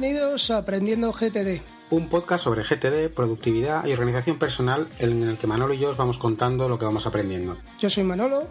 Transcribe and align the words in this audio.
Bienvenidos 0.00 0.52
a 0.52 0.58
Aprendiendo 0.58 1.12
GTD. 1.12 1.60
Un 1.90 2.08
podcast 2.08 2.44
sobre 2.44 2.62
GTD, 2.62 3.12
productividad 3.12 3.84
y 3.84 3.92
organización 3.92 4.38
personal 4.38 4.86
en 5.00 5.24
el 5.24 5.38
que 5.38 5.48
Manolo 5.48 5.74
y 5.74 5.80
yo 5.80 5.90
os 5.90 5.96
vamos 5.96 6.18
contando 6.18 6.68
lo 6.68 6.78
que 6.78 6.84
vamos 6.84 7.04
aprendiendo. 7.04 7.58
Yo 7.80 7.90
soy 7.90 8.04
Manolo. 8.04 8.46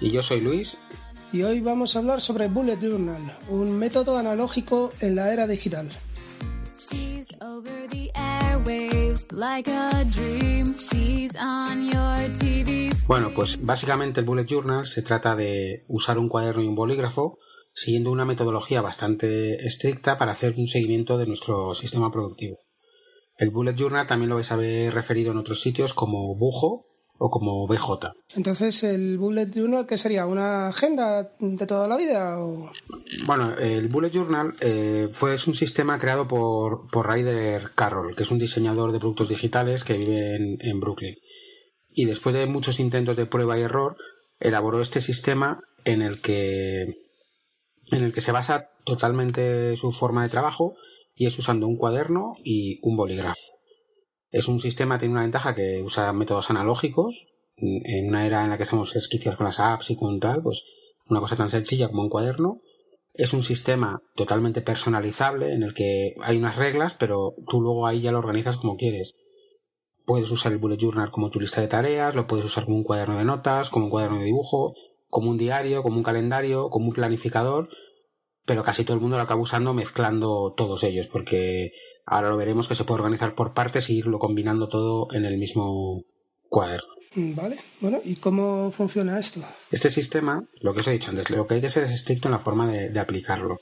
Y 0.00 0.10
yo 0.10 0.24
soy 0.24 0.40
Luis. 0.40 0.76
Y 1.32 1.44
hoy 1.44 1.60
vamos 1.60 1.94
a 1.94 2.00
hablar 2.00 2.20
sobre 2.20 2.48
Bullet 2.48 2.80
Journal, 2.80 3.32
un 3.48 3.78
método 3.78 4.18
analógico 4.18 4.90
en 4.98 5.14
la 5.14 5.32
era 5.32 5.46
digital. 5.46 5.88
Bueno, 13.06 13.30
pues 13.36 13.64
básicamente 13.64 14.18
el 14.18 14.26
Bullet 14.26 14.46
Journal 14.46 14.84
se 14.84 15.02
trata 15.02 15.36
de 15.36 15.84
usar 15.86 16.18
un 16.18 16.28
cuaderno 16.28 16.60
y 16.60 16.66
un 16.66 16.74
bolígrafo 16.74 17.38
siguiendo 17.78 18.10
una 18.10 18.24
metodología 18.24 18.80
bastante 18.80 19.64
estricta 19.64 20.18
para 20.18 20.32
hacer 20.32 20.54
un 20.56 20.66
seguimiento 20.66 21.16
de 21.16 21.26
nuestro 21.26 21.74
sistema 21.74 22.10
productivo. 22.10 22.58
El 23.36 23.50
Bullet 23.50 23.76
Journal 23.76 24.08
también 24.08 24.30
lo 24.30 24.34
vais 24.34 24.50
a 24.50 24.56
ver 24.56 24.92
referido 24.92 25.30
en 25.30 25.38
otros 25.38 25.60
sitios 25.60 25.94
como 25.94 26.34
Bujo 26.34 26.86
o 27.18 27.30
como 27.30 27.68
BJ. 27.68 28.12
Entonces, 28.34 28.82
¿el 28.82 29.16
Bullet 29.16 29.50
Journal 29.54 29.86
qué 29.86 29.96
sería? 29.96 30.26
¿Una 30.26 30.68
agenda 30.68 31.30
de 31.38 31.66
toda 31.66 31.86
la 31.86 31.96
vida? 31.96 32.36
Bueno, 33.26 33.56
el 33.56 33.86
Bullet 33.86 34.10
Journal 34.10 34.54
eh, 34.60 35.08
fue, 35.12 35.34
es 35.34 35.46
un 35.46 35.54
sistema 35.54 36.00
creado 36.00 36.26
por, 36.26 36.90
por 36.90 37.08
Ryder 37.08 37.70
Carroll, 37.76 38.16
que 38.16 38.24
es 38.24 38.30
un 38.32 38.40
diseñador 38.40 38.90
de 38.90 38.98
productos 38.98 39.28
digitales 39.28 39.84
que 39.84 39.96
vive 39.96 40.34
en, 40.58 40.80
Brooklyn. 40.80 41.14
Y 41.90 42.06
después 42.06 42.34
de 42.34 42.46
muchos 42.46 42.80
intentos 42.80 43.16
de 43.16 43.26
prueba 43.26 43.56
y 43.56 43.62
error, 43.62 43.96
elaboró 44.40 44.80
este 44.80 45.00
sistema 45.00 45.60
en 45.84 46.02
el 46.02 46.20
que, 46.20 47.07
en 47.90 48.04
el 48.04 48.12
que 48.12 48.20
se 48.20 48.32
basa 48.32 48.70
totalmente 48.84 49.76
su 49.76 49.92
forma 49.92 50.22
de 50.22 50.28
trabajo 50.28 50.74
y 51.14 51.26
es 51.26 51.38
usando 51.38 51.66
un 51.66 51.76
cuaderno 51.76 52.32
y 52.44 52.78
un 52.82 52.96
bolígrafo. 52.96 53.40
Es 54.30 54.46
un 54.48 54.60
sistema, 54.60 54.98
tiene 54.98 55.12
una 55.12 55.22
ventaja 55.22 55.54
que 55.54 55.82
usa 55.82 56.12
métodos 56.12 56.50
analógicos. 56.50 57.26
En 57.56 58.08
una 58.08 58.26
era 58.26 58.44
en 58.44 58.50
la 58.50 58.58
que 58.58 58.64
somos 58.64 58.94
esquicios 58.94 59.36
con 59.36 59.46
las 59.46 59.58
apps 59.58 59.90
y 59.90 59.96
con 59.96 60.20
tal, 60.20 60.42
pues 60.42 60.62
una 61.06 61.20
cosa 61.20 61.36
tan 61.36 61.50
sencilla 61.50 61.88
como 61.88 62.02
un 62.02 62.10
cuaderno. 62.10 62.60
Es 63.14 63.32
un 63.32 63.42
sistema 63.42 64.00
totalmente 64.14 64.60
personalizable 64.60 65.52
en 65.52 65.62
el 65.64 65.74
que 65.74 66.14
hay 66.22 66.36
unas 66.36 66.56
reglas, 66.56 66.94
pero 66.94 67.34
tú 67.48 67.60
luego 67.60 67.86
ahí 67.86 68.00
ya 68.00 68.12
lo 68.12 68.18
organizas 68.18 68.56
como 68.58 68.76
quieres. 68.76 69.14
Puedes 70.06 70.30
usar 70.30 70.52
el 70.52 70.58
bullet 70.58 70.78
journal 70.78 71.10
como 71.10 71.30
tu 71.30 71.40
lista 71.40 71.60
de 71.60 71.68
tareas, 71.68 72.14
lo 72.14 72.26
puedes 72.26 72.46
usar 72.46 72.64
como 72.64 72.76
un 72.76 72.84
cuaderno 72.84 73.18
de 73.18 73.24
notas, 73.24 73.70
como 73.70 73.86
un 73.86 73.90
cuaderno 73.90 74.18
de 74.18 74.26
dibujo, 74.26 74.74
como 75.08 75.30
un 75.30 75.38
diario, 75.38 75.82
como 75.82 75.96
un 75.96 76.02
calendario, 76.02 76.70
como 76.70 76.86
un 76.86 76.92
planificador, 76.92 77.68
pero 78.44 78.64
casi 78.64 78.84
todo 78.84 78.94
el 78.96 79.02
mundo 79.02 79.16
lo 79.16 79.22
acaba 79.22 79.42
usando 79.42 79.74
mezclando 79.74 80.54
todos 80.56 80.82
ellos, 80.82 81.06
porque 81.06 81.72
ahora 82.06 82.30
lo 82.30 82.36
veremos 82.36 82.66
que 82.66 82.74
se 82.74 82.84
puede 82.84 83.00
organizar 83.00 83.34
por 83.34 83.52
partes 83.52 83.88
e 83.88 83.92
irlo 83.92 84.18
combinando 84.18 84.68
todo 84.68 85.08
en 85.12 85.24
el 85.24 85.36
mismo 85.36 86.04
cuaderno. 86.48 86.88
Mm, 87.14 87.34
vale, 87.34 87.56
bueno, 87.80 88.00
¿y 88.04 88.16
cómo 88.16 88.70
funciona 88.70 89.18
esto? 89.18 89.40
Este 89.70 89.90
sistema, 89.90 90.44
lo 90.60 90.72
que 90.72 90.80
os 90.80 90.88
he 90.88 90.92
dicho 90.92 91.10
antes, 91.10 91.30
lo 91.30 91.46
que 91.46 91.54
hay 91.54 91.60
que 91.60 91.68
ser 91.68 91.84
es 91.84 91.90
estricto 91.90 92.28
en 92.28 92.32
la 92.32 92.38
forma 92.38 92.66
de, 92.70 92.98
aplicarlo. 92.98 93.58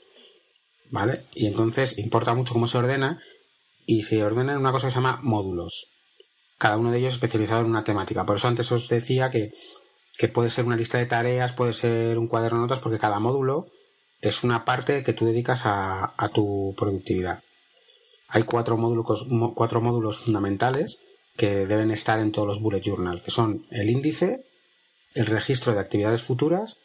¿Vale? 0.89 1.25
Y 1.33 1.47
entonces 1.47 1.97
importa 1.97 2.33
mucho 2.33 2.53
cómo 2.53 2.67
se 2.67 2.77
ordena 2.77 3.21
y 3.85 4.03
se 4.03 4.23
ordena 4.23 4.53
en 4.53 4.59
una 4.59 4.71
cosa 4.71 4.87
que 4.87 4.93
se 4.93 4.99
llama 4.99 5.19
módulos. 5.21 5.87
Cada 6.57 6.77
uno 6.77 6.91
de 6.91 6.99
ellos 6.99 7.13
especializado 7.13 7.61
en 7.61 7.67
una 7.67 7.83
temática. 7.83 8.25
Por 8.25 8.37
eso 8.37 8.47
antes 8.47 8.71
os 8.71 8.87
decía 8.87 9.29
que, 9.31 9.51
que 10.17 10.27
puede 10.27 10.49
ser 10.49 10.65
una 10.65 10.75
lista 10.75 10.97
de 10.97 11.05
tareas, 11.05 11.53
puede 11.53 11.73
ser 11.73 12.17
un 12.17 12.27
cuaderno 12.27 12.57
de 12.57 12.63
notas, 12.63 12.79
porque 12.79 12.99
cada 12.99 13.19
módulo 13.19 13.67
es 14.19 14.43
una 14.43 14.65
parte 14.65 15.03
que 15.03 15.13
tú 15.13 15.25
dedicas 15.25 15.61
a, 15.63 16.31
tu 16.33 16.73
productividad. 16.77 17.43
Hay 18.27 18.43
cuatro 18.43 18.77
módulos, 18.77 19.25
cuatro 19.55 19.79
módulos 19.79 20.17
fundamentales 20.17 20.97
que 21.37 21.67
deben 21.67 21.91
estar 21.91 22.19
en 22.19 22.31
todos 22.31 22.47
los 22.47 22.61
bullet 22.61 22.81
journal, 22.81 23.21
que 23.21 23.31
son 23.31 23.67
el 23.69 23.89
índice, 23.89 24.43
el 25.13 25.27
registro 25.27 25.73
de 25.73 25.79
actividades 25.79 26.23
futuras, 26.23 26.77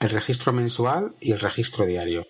el 0.00 0.10
registro 0.10 0.52
mensual 0.52 1.14
y 1.20 1.32
el 1.32 1.40
registro 1.40 1.84
diario. 1.84 2.26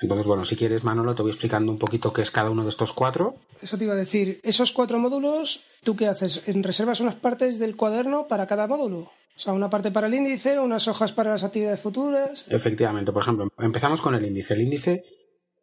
Entonces, 0.00 0.26
bueno, 0.26 0.44
si 0.44 0.56
quieres, 0.56 0.84
Manolo, 0.84 1.14
te 1.14 1.22
voy 1.22 1.32
explicando 1.32 1.72
un 1.72 1.78
poquito 1.78 2.12
qué 2.12 2.22
es 2.22 2.30
cada 2.30 2.50
uno 2.50 2.62
de 2.62 2.70
estos 2.70 2.92
cuatro. 2.92 3.36
Eso 3.60 3.76
te 3.76 3.84
iba 3.84 3.94
a 3.94 3.96
decir, 3.96 4.40
esos 4.44 4.72
cuatro 4.72 4.98
módulos, 4.98 5.64
¿tú 5.82 5.96
qué 5.96 6.06
haces? 6.06 6.42
¿Reservas 6.46 7.00
unas 7.00 7.16
partes 7.16 7.58
del 7.58 7.76
cuaderno 7.76 8.28
para 8.28 8.46
cada 8.46 8.68
módulo? 8.68 8.98
O 9.38 9.40
sea, 9.40 9.52
una 9.52 9.70
parte 9.70 9.90
para 9.90 10.08
el 10.08 10.14
índice, 10.14 10.58
unas 10.58 10.88
hojas 10.88 11.12
para 11.12 11.30
las 11.30 11.44
actividades 11.44 11.80
futuras. 11.80 12.44
Efectivamente, 12.48 13.12
por 13.12 13.22
ejemplo, 13.22 13.48
empezamos 13.58 14.00
con 14.00 14.14
el 14.14 14.24
índice. 14.24 14.54
El 14.54 14.62
índice 14.62 15.04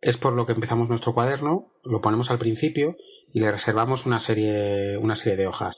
es 0.02 0.18
por 0.18 0.34
lo 0.34 0.46
que 0.46 0.54
empezamos 0.54 0.88
nuestro 0.88 1.14
cuaderno, 1.14 1.74
lo 1.84 2.02
ponemos 2.02 2.32
al 2.32 2.40
principio 2.40 2.96
y 3.34 3.40
le 3.40 3.52
reservamos 3.52 4.06
una 4.06 4.20
serie, 4.20 4.98
una 4.98 5.16
serie 5.16 5.38
de 5.38 5.48
hojas. 5.48 5.78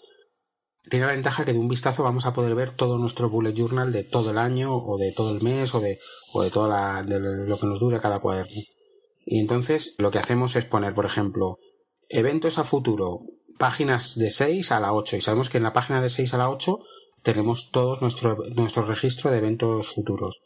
Tiene 0.89 1.05
la 1.05 1.11
ventaja 1.13 1.43
que 1.43 1.53
de 1.53 1.59
un 1.59 1.67
vistazo 1.67 2.03
vamos 2.03 2.25
a 2.25 2.33
poder 2.33 2.55
ver 2.55 2.71
todo 2.71 2.97
nuestro 2.97 3.29
bullet 3.29 3.53
journal 3.53 3.91
de 3.91 4.03
todo 4.03 4.31
el 4.31 4.37
año 4.37 4.75
o 4.75 4.97
de 4.97 5.11
todo 5.11 5.35
el 5.35 5.41
mes 5.41 5.75
o 5.75 5.81
de, 5.81 5.99
o 6.33 6.41
de 6.41 6.51
todo 6.51 6.67
lo 6.67 7.57
que 7.57 7.65
nos 7.65 7.79
dure 7.79 7.99
cada 7.99 8.19
cuaderno. 8.19 8.61
Y 9.25 9.39
entonces 9.39 9.95
lo 9.97 10.11
que 10.11 10.19
hacemos 10.19 10.55
es 10.55 10.65
poner, 10.65 10.93
por 10.93 11.05
ejemplo, 11.05 11.59
eventos 12.07 12.57
a 12.57 12.63
futuro, 12.63 13.21
páginas 13.57 14.17
de 14.17 14.29
6 14.29 14.71
a 14.71 14.79
la 14.79 14.93
8. 14.93 15.17
Y 15.17 15.21
sabemos 15.21 15.49
que 15.49 15.57
en 15.57 15.63
la 15.63 15.73
página 15.73 16.01
de 16.01 16.09
6 16.09 16.33
a 16.33 16.37
la 16.37 16.49
8 16.49 16.79
tenemos 17.23 17.69
todos 17.71 18.01
nuestro, 18.01 18.37
nuestro 18.55 18.85
registro 18.85 19.29
de 19.29 19.39
eventos 19.39 19.93
futuros. 19.93 20.39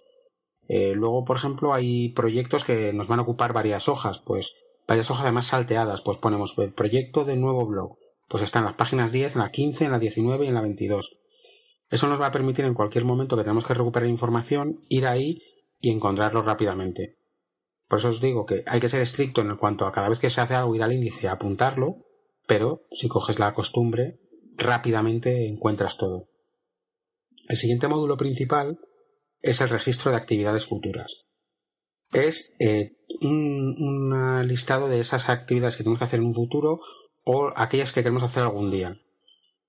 Eh, 0.68 0.94
luego, 0.96 1.26
por 1.26 1.38
ejemplo, 1.38 1.74
hay 1.74 2.10
proyectos 2.10 2.64
que 2.64 2.94
nos 2.94 3.08
van 3.08 3.20
a 3.20 3.24
ocupar 3.24 3.54
varias 3.54 3.88
hojas, 3.88 4.20
pues 4.26 4.56
varias 4.88 5.12
hojas 5.12 5.24
además 5.24 5.48
salteadas, 5.48 6.02
pues 6.02 6.18
ponemos 6.18 6.58
el 6.58 6.74
proyecto 6.74 7.26
de 7.26 7.36
nuevo 7.36 7.66
blog, 7.68 7.98
pues 8.32 8.44
está 8.44 8.60
en 8.60 8.66
las 8.66 8.76
páginas 8.76 9.12
10, 9.12 9.36
en 9.36 9.42
la 9.42 9.52
15, 9.52 9.86
en 9.86 9.92
la 9.92 10.00
19 10.00 10.46
y 10.46 10.48
en 10.48 10.54
la 10.54 10.62
22. 10.62 11.18
Eso 11.90 12.08
nos 12.08 12.22
va 12.22 12.28
a 12.28 12.32
permitir 12.32 12.64
en 12.64 12.74
cualquier 12.74 13.04
momento 13.04 13.36
que 13.36 13.44
tenemos 13.44 13.66
que 13.66 13.74
recuperar 13.74 14.08
información, 14.08 14.86
ir 14.88 15.06
ahí 15.06 15.42
y 15.82 15.92
encontrarlo 15.92 16.42
rápidamente. 16.42 17.18
Por 17.90 18.00
eso 18.00 18.10
os 18.12 18.22
digo 18.22 18.46
que 18.46 18.64
hay 18.68 18.80
que 18.80 18.88
ser 18.88 19.02
estricto 19.02 19.42
en 19.42 19.58
cuanto 19.58 19.86
a 19.86 19.92
cada 19.92 20.08
vez 20.08 20.20
que 20.20 20.30
se 20.30 20.40
hace 20.40 20.56
algo 20.56 20.74
ir 20.74 20.82
al 20.82 20.94
índice 20.94 21.28
a 21.28 21.34
apuntarlo, 21.34 22.06
pero 22.48 22.84
si 22.94 23.10
coges 23.10 23.38
la 23.38 23.54
costumbre, 23.54 24.22
rápidamente 24.56 25.46
encuentras 25.50 25.98
todo. 25.98 26.30
El 27.50 27.58
siguiente 27.58 27.90
módulo 27.90 28.16
principal 28.16 28.80
es 29.42 29.60
el 29.60 29.68
registro 29.68 30.12
de 30.12 30.18
actividades 30.18 30.66
futuras. 30.66 31.26
Es 32.14 32.54
eh, 32.60 32.94
un, 33.20 34.48
listado 34.48 34.88
de 34.88 35.02
esas 35.02 35.28
actividades 35.28 35.76
que 35.76 35.84
tenemos 35.84 36.00
que 36.00 36.06
hacer 36.06 36.22
en 36.22 36.28
un 36.28 36.36
futuro 36.36 36.80
o 37.24 37.52
aquellas 37.56 37.92
que 37.92 38.02
queremos 38.02 38.24
hacer 38.24 38.44
algún 38.44 38.72
día. 38.72 39.00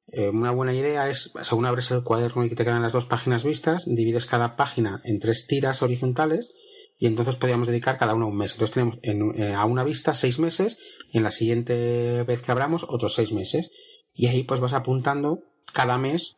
Eh, 0.08 0.28
una 0.28 0.50
buena 0.50 0.74
idea 0.74 1.08
es, 1.08 1.32
según 1.42 1.66
abres 1.66 1.90
el 1.90 2.02
cuaderno 2.02 2.44
y 2.44 2.48
que 2.48 2.56
te 2.56 2.64
quedan 2.64 2.82
las 2.82 2.92
dos 2.92 3.06
páginas 3.06 3.44
vistas, 3.44 3.84
divides 3.86 4.26
cada 4.26 4.56
página 4.56 5.00
en 5.04 5.20
tres 5.20 5.46
tiras 5.46 5.82
horizontales 5.82 6.52
y 6.98 7.06
entonces 7.06 7.36
podríamos 7.36 7.68
dedicar 7.68 7.98
cada 7.98 8.14
una 8.14 8.26
un 8.26 8.36
mes. 8.36 8.52
Entonces 8.52 8.74
tenemos 8.74 8.98
eh, 9.02 9.54
a 9.54 9.64
una 9.64 9.84
vista 9.84 10.14
seis 10.14 10.38
meses 10.38 10.78
y 11.10 11.18
en 11.18 11.24
la 11.24 11.30
siguiente 11.30 12.22
vez 12.24 12.42
que 12.42 12.52
abramos 12.52 12.84
otros 12.88 13.14
seis 13.14 13.32
meses. 13.32 13.70
Y 14.14 14.26
ahí 14.26 14.42
pues 14.42 14.60
vas 14.60 14.74
apuntando 14.74 15.42
cada 15.72 15.98
mes 15.98 16.36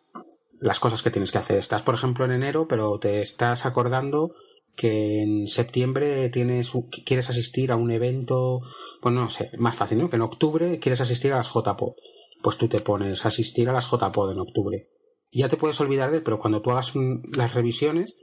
las 0.60 0.78
cosas 0.78 1.02
que 1.02 1.10
tienes 1.10 1.32
que 1.32 1.38
hacer. 1.38 1.58
Estás, 1.58 1.82
por 1.82 1.94
ejemplo, 1.94 2.24
en 2.24 2.32
enero, 2.32 2.68
pero 2.68 2.98
te 2.98 3.20
estás 3.20 3.66
acordando 3.66 4.34
que 4.76 5.22
en 5.22 5.48
septiembre 5.48 6.28
tienes 6.30 6.72
quieres 7.04 7.30
asistir 7.30 7.72
a 7.72 7.76
un 7.76 7.90
evento, 7.90 8.60
pues 9.00 9.14
no 9.14 9.30
sé, 9.30 9.50
más 9.58 9.76
fácil, 9.76 9.98
¿no? 9.98 10.10
Que 10.10 10.16
en 10.16 10.22
octubre 10.22 10.78
quieres 10.78 11.00
asistir 11.00 11.32
a 11.32 11.36
las 11.36 11.48
JPO. 11.48 11.96
Pues 12.42 12.58
tú 12.58 12.68
te 12.68 12.80
pones 12.80 13.24
a 13.24 13.28
asistir 13.28 13.68
a 13.68 13.72
las 13.72 13.90
JPO 13.90 14.30
en 14.30 14.38
octubre. 14.38 14.88
Y 15.30 15.40
ya 15.40 15.48
te 15.48 15.56
puedes 15.56 15.80
olvidar 15.80 16.10
de 16.10 16.18
él, 16.18 16.22
pero 16.22 16.38
cuando 16.38 16.62
tú 16.62 16.70
hagas 16.70 16.92
las 17.36 17.54
revisiones, 17.54 18.14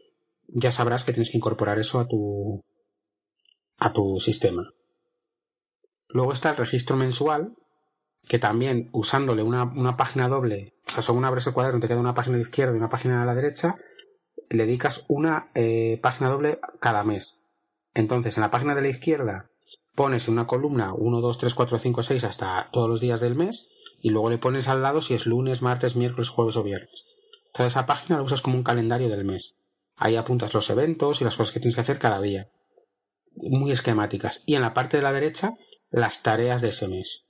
ya 0.47 0.71
sabrás 0.71 1.03
que 1.03 1.13
tienes 1.13 1.29
que 1.31 1.37
incorporar 1.37 1.79
eso 1.79 1.99
a 1.99 2.07
tu 2.07 2.63
a 3.77 3.93
tu 3.93 4.19
sistema. 4.19 4.73
Luego 6.09 6.33
está 6.33 6.51
el 6.51 6.57
registro 6.57 6.97
mensual, 6.97 7.55
que 8.27 8.37
también 8.37 8.89
usándole 8.91 9.43
una, 9.43 9.63
una 9.63 9.97
página 9.97 10.27
doble, 10.27 10.75
o 10.87 10.91
sea, 10.91 11.01
según 11.01 11.25
abres 11.25 11.47
el 11.47 11.53
cuaderno 11.53 11.79
te 11.79 11.87
queda 11.87 11.99
una 11.99 12.13
página 12.13 12.35
a 12.35 12.37
la 12.37 12.43
izquierda 12.43 12.73
y 12.73 12.77
una 12.77 12.89
página 12.89 13.23
a 13.23 13.25
la 13.25 13.33
derecha, 13.33 13.75
le 14.51 14.65
dedicas 14.65 15.05
una 15.07 15.49
eh, 15.55 15.99
página 16.01 16.29
doble 16.29 16.59
cada 16.79 17.03
mes. 17.03 17.39
Entonces, 17.93 18.37
en 18.37 18.41
la 18.41 18.51
página 18.51 18.75
de 18.75 18.81
la 18.81 18.89
izquierda 18.89 19.49
pones 19.95 20.27
en 20.27 20.33
una 20.33 20.47
columna 20.47 20.93
1, 20.93 21.21
2, 21.21 21.37
3, 21.37 21.53
4, 21.53 21.79
5, 21.79 22.03
6 22.03 22.23
hasta 22.23 22.69
todos 22.71 22.89
los 22.89 23.01
días 23.01 23.19
del 23.19 23.35
mes 23.35 23.69
y 24.01 24.09
luego 24.09 24.29
le 24.29 24.37
pones 24.37 24.67
al 24.67 24.81
lado 24.81 25.01
si 25.01 25.13
es 25.13 25.25
lunes, 25.25 25.61
martes, 25.61 25.95
miércoles, 25.95 26.29
jueves 26.29 26.55
o 26.55 26.63
viernes. 26.63 27.05
Toda 27.53 27.67
esa 27.67 27.85
página 27.85 28.17
la 28.17 28.23
usas 28.23 28.41
como 28.41 28.57
un 28.57 28.63
calendario 28.63 29.09
del 29.09 29.25
mes. 29.25 29.55
Ahí 29.95 30.15
apuntas 30.15 30.53
los 30.53 30.69
eventos 30.69 31.21
y 31.21 31.23
las 31.23 31.35
cosas 31.35 31.53
que 31.53 31.59
tienes 31.59 31.75
que 31.75 31.81
hacer 31.81 31.99
cada 31.99 32.21
día. 32.21 32.49
Muy 33.35 33.71
esquemáticas. 33.71 34.43
Y 34.45 34.55
en 34.55 34.61
la 34.61 34.73
parte 34.73 34.97
de 34.97 35.03
la 35.03 35.13
derecha, 35.13 35.53
las 35.89 36.23
tareas 36.23 36.61
de 36.61 36.69
ese 36.69 36.87
mes. 36.87 37.25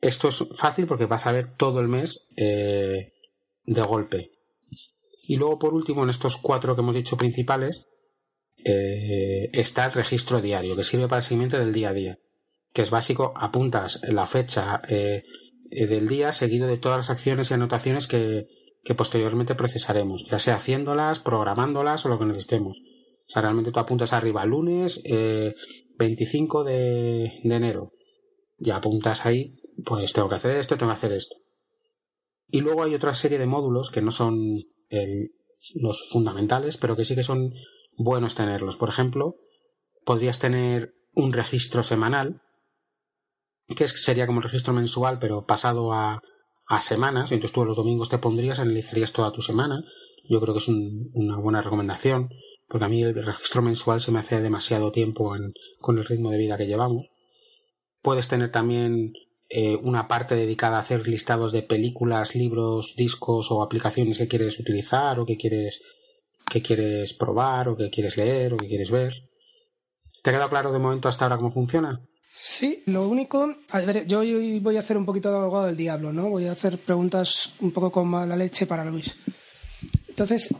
Esto 0.00 0.28
es 0.28 0.44
fácil 0.54 0.86
porque 0.86 1.06
vas 1.06 1.26
a 1.26 1.32
ver 1.32 1.54
todo 1.56 1.80
el 1.80 1.88
mes 1.88 2.26
eh, 2.36 3.12
de 3.64 3.82
golpe. 3.82 4.39
Y 5.30 5.36
luego, 5.36 5.60
por 5.60 5.74
último, 5.74 6.02
en 6.02 6.10
estos 6.10 6.36
cuatro 6.38 6.74
que 6.74 6.80
hemos 6.80 6.96
dicho 6.96 7.16
principales, 7.16 7.86
eh, 8.64 9.48
está 9.52 9.86
el 9.86 9.92
registro 9.92 10.40
diario, 10.40 10.74
que 10.74 10.82
sirve 10.82 11.06
para 11.06 11.18
el 11.18 11.22
seguimiento 11.22 11.56
del 11.56 11.72
día 11.72 11.90
a 11.90 11.92
día, 11.92 12.18
que 12.72 12.82
es 12.82 12.90
básico, 12.90 13.32
apuntas 13.36 14.00
la 14.02 14.26
fecha 14.26 14.82
eh, 14.88 15.22
del 15.70 16.08
día 16.08 16.32
seguido 16.32 16.66
de 16.66 16.78
todas 16.78 16.98
las 16.98 17.10
acciones 17.10 17.48
y 17.48 17.54
anotaciones 17.54 18.08
que, 18.08 18.48
que 18.82 18.96
posteriormente 18.96 19.54
procesaremos, 19.54 20.26
ya 20.28 20.40
sea 20.40 20.56
haciéndolas, 20.56 21.20
programándolas 21.20 22.04
o 22.04 22.08
lo 22.08 22.18
que 22.18 22.26
necesitemos. 22.26 22.76
O 23.28 23.32
sea, 23.32 23.42
realmente 23.42 23.70
tú 23.70 23.78
apuntas 23.78 24.12
arriba 24.12 24.44
lunes 24.46 25.00
eh, 25.04 25.54
25 25.96 26.64
de, 26.64 27.40
de 27.44 27.54
enero 27.54 27.92
y 28.58 28.70
apuntas 28.70 29.24
ahí, 29.26 29.62
pues 29.86 30.12
tengo 30.12 30.28
que 30.28 30.34
hacer 30.34 30.56
esto, 30.56 30.76
tengo 30.76 30.90
que 30.90 30.94
hacer 30.94 31.12
esto. 31.12 31.36
Y 32.48 32.62
luego 32.62 32.82
hay 32.82 32.96
otra 32.96 33.14
serie 33.14 33.38
de 33.38 33.46
módulos 33.46 33.92
que 33.92 34.02
no 34.02 34.10
son 34.10 34.56
los 35.74 36.08
fundamentales, 36.10 36.76
pero 36.76 36.96
que 36.96 37.04
sí 37.04 37.14
que 37.14 37.22
son 37.22 37.54
buenos 37.96 38.34
tenerlos. 38.34 38.76
Por 38.76 38.88
ejemplo, 38.88 39.36
podrías 40.04 40.38
tener 40.38 40.94
un 41.14 41.32
registro 41.32 41.82
semanal, 41.82 42.42
que 43.76 43.86
sería 43.88 44.26
como 44.26 44.40
el 44.40 44.44
registro 44.44 44.72
mensual, 44.72 45.18
pero 45.18 45.46
pasado 45.46 45.92
a, 45.92 46.22
a 46.66 46.80
semanas. 46.80 47.30
Entonces 47.30 47.52
tú 47.52 47.64
los 47.64 47.76
domingos 47.76 48.08
te 48.08 48.18
pondrías, 48.18 48.58
analizarías 48.58 49.12
toda 49.12 49.32
tu 49.32 49.42
semana. 49.42 49.84
Yo 50.28 50.40
creo 50.40 50.54
que 50.54 50.60
es 50.60 50.68
una 50.68 51.38
buena 51.38 51.62
recomendación, 51.62 52.30
porque 52.68 52.84
a 52.84 52.88
mí 52.88 53.02
el 53.02 53.14
registro 53.14 53.62
mensual 53.62 54.00
se 54.00 54.12
me 54.12 54.20
hace 54.20 54.40
demasiado 54.40 54.92
tiempo 54.92 55.32
con 55.80 55.98
el 55.98 56.04
ritmo 56.04 56.30
de 56.30 56.38
vida 56.38 56.56
que 56.56 56.66
llevamos. 56.66 57.06
Puedes 58.02 58.28
tener 58.28 58.50
también 58.50 59.12
eh, 59.52 59.74
una 59.74 60.06
parte 60.06 60.36
dedicada 60.36 60.76
a 60.76 60.80
hacer 60.80 61.08
listados 61.08 61.50
de 61.50 61.62
películas, 61.62 62.36
libros, 62.36 62.94
discos 62.96 63.50
o 63.50 63.62
aplicaciones 63.62 64.16
que 64.16 64.28
quieres 64.28 64.58
utilizar 64.60 65.18
o 65.18 65.26
que 65.26 65.36
quieres 65.36 65.82
que 66.48 66.62
quieres 66.62 67.12
probar 67.14 67.68
o 67.68 67.76
que 67.76 67.90
quieres 67.90 68.16
leer 68.16 68.54
o 68.54 68.56
que 68.56 68.68
quieres 68.68 68.90
ver. 68.90 69.12
¿Te 70.22 70.30
ha 70.30 70.32
quedado 70.32 70.50
claro 70.50 70.72
de 70.72 70.78
momento 70.78 71.08
hasta 71.08 71.24
ahora 71.24 71.36
cómo 71.36 71.50
funciona? 71.50 72.00
Sí, 72.42 72.82
lo 72.86 73.08
único, 73.08 73.56
a 73.70 73.80
ver, 73.80 74.06
yo 74.06 74.20
hoy 74.20 74.60
voy 74.60 74.76
a 74.76 74.80
hacer 74.80 74.96
un 74.96 75.04
poquito 75.04 75.30
de 75.30 75.36
abogado 75.36 75.66
del 75.66 75.76
diablo, 75.76 76.12
¿no? 76.12 76.30
Voy 76.30 76.46
a 76.46 76.52
hacer 76.52 76.78
preguntas 76.78 77.52
un 77.60 77.72
poco 77.72 77.90
con 77.90 78.08
mala 78.08 78.36
leche 78.36 78.66
para 78.66 78.84
Luis. 78.84 79.16
Entonces, 80.08 80.54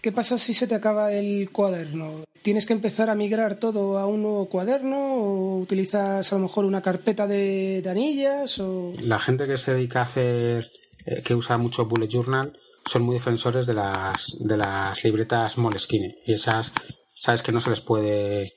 ¿qué 0.00 0.12
pasa 0.12 0.38
si 0.38 0.54
se 0.54 0.66
te 0.66 0.74
acaba 0.74 1.12
el 1.12 1.50
cuaderno? 1.50 2.24
¿Tienes 2.42 2.66
que 2.66 2.72
empezar 2.72 3.08
a 3.08 3.14
migrar 3.14 3.56
todo 3.56 3.98
a 3.98 4.06
un 4.06 4.22
nuevo 4.22 4.48
cuaderno 4.48 5.14
o 5.14 5.58
utilizas 5.58 6.32
a 6.32 6.36
lo 6.36 6.42
mejor 6.42 6.64
una 6.64 6.82
carpeta 6.82 7.28
de, 7.28 7.82
anillas? 7.88 8.58
O... 8.58 8.92
La 9.00 9.20
gente 9.20 9.46
que 9.46 9.56
se 9.56 9.74
dedica 9.74 10.00
a 10.00 10.02
hacer, 10.02 10.70
eh, 11.06 11.22
que 11.22 11.36
usa 11.36 11.56
mucho 11.56 11.86
Bullet 11.86 12.08
Journal, 12.08 12.58
son 12.84 13.02
muy 13.02 13.14
defensores 13.14 13.66
de 13.66 13.74
las, 13.74 14.36
de 14.40 14.56
las 14.56 15.04
libretas 15.04 15.56
Moleskine. 15.56 16.18
Y 16.26 16.32
esas, 16.34 16.72
sabes 17.14 17.42
que 17.42 17.52
no 17.52 17.60
se 17.60 17.70
les 17.70 17.80
puede, 17.80 18.54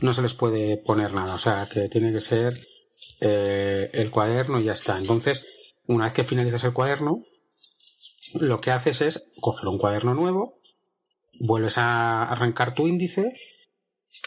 no 0.00 0.14
se 0.14 0.22
les 0.22 0.32
puede 0.32 0.78
poner 0.78 1.12
nada. 1.12 1.34
O 1.34 1.38
sea, 1.38 1.68
que 1.70 1.88
tiene 1.88 2.12
que 2.12 2.20
ser 2.20 2.58
eh, 3.20 3.90
el 3.92 4.10
cuaderno 4.10 4.58
y 4.58 4.64
ya 4.64 4.72
está. 4.72 4.96
Entonces, 4.96 5.44
una 5.86 6.04
vez 6.04 6.14
que 6.14 6.24
finalizas 6.24 6.64
el 6.64 6.72
cuaderno, 6.72 7.24
lo 8.34 8.60
que 8.60 8.70
haces 8.70 9.00
es 9.00 9.24
coger 9.40 9.68
un 9.68 9.78
cuaderno 9.78 10.14
nuevo, 10.14 10.57
vuelves 11.38 11.78
a 11.78 12.24
arrancar 12.24 12.74
tu 12.74 12.86
índice, 12.86 13.32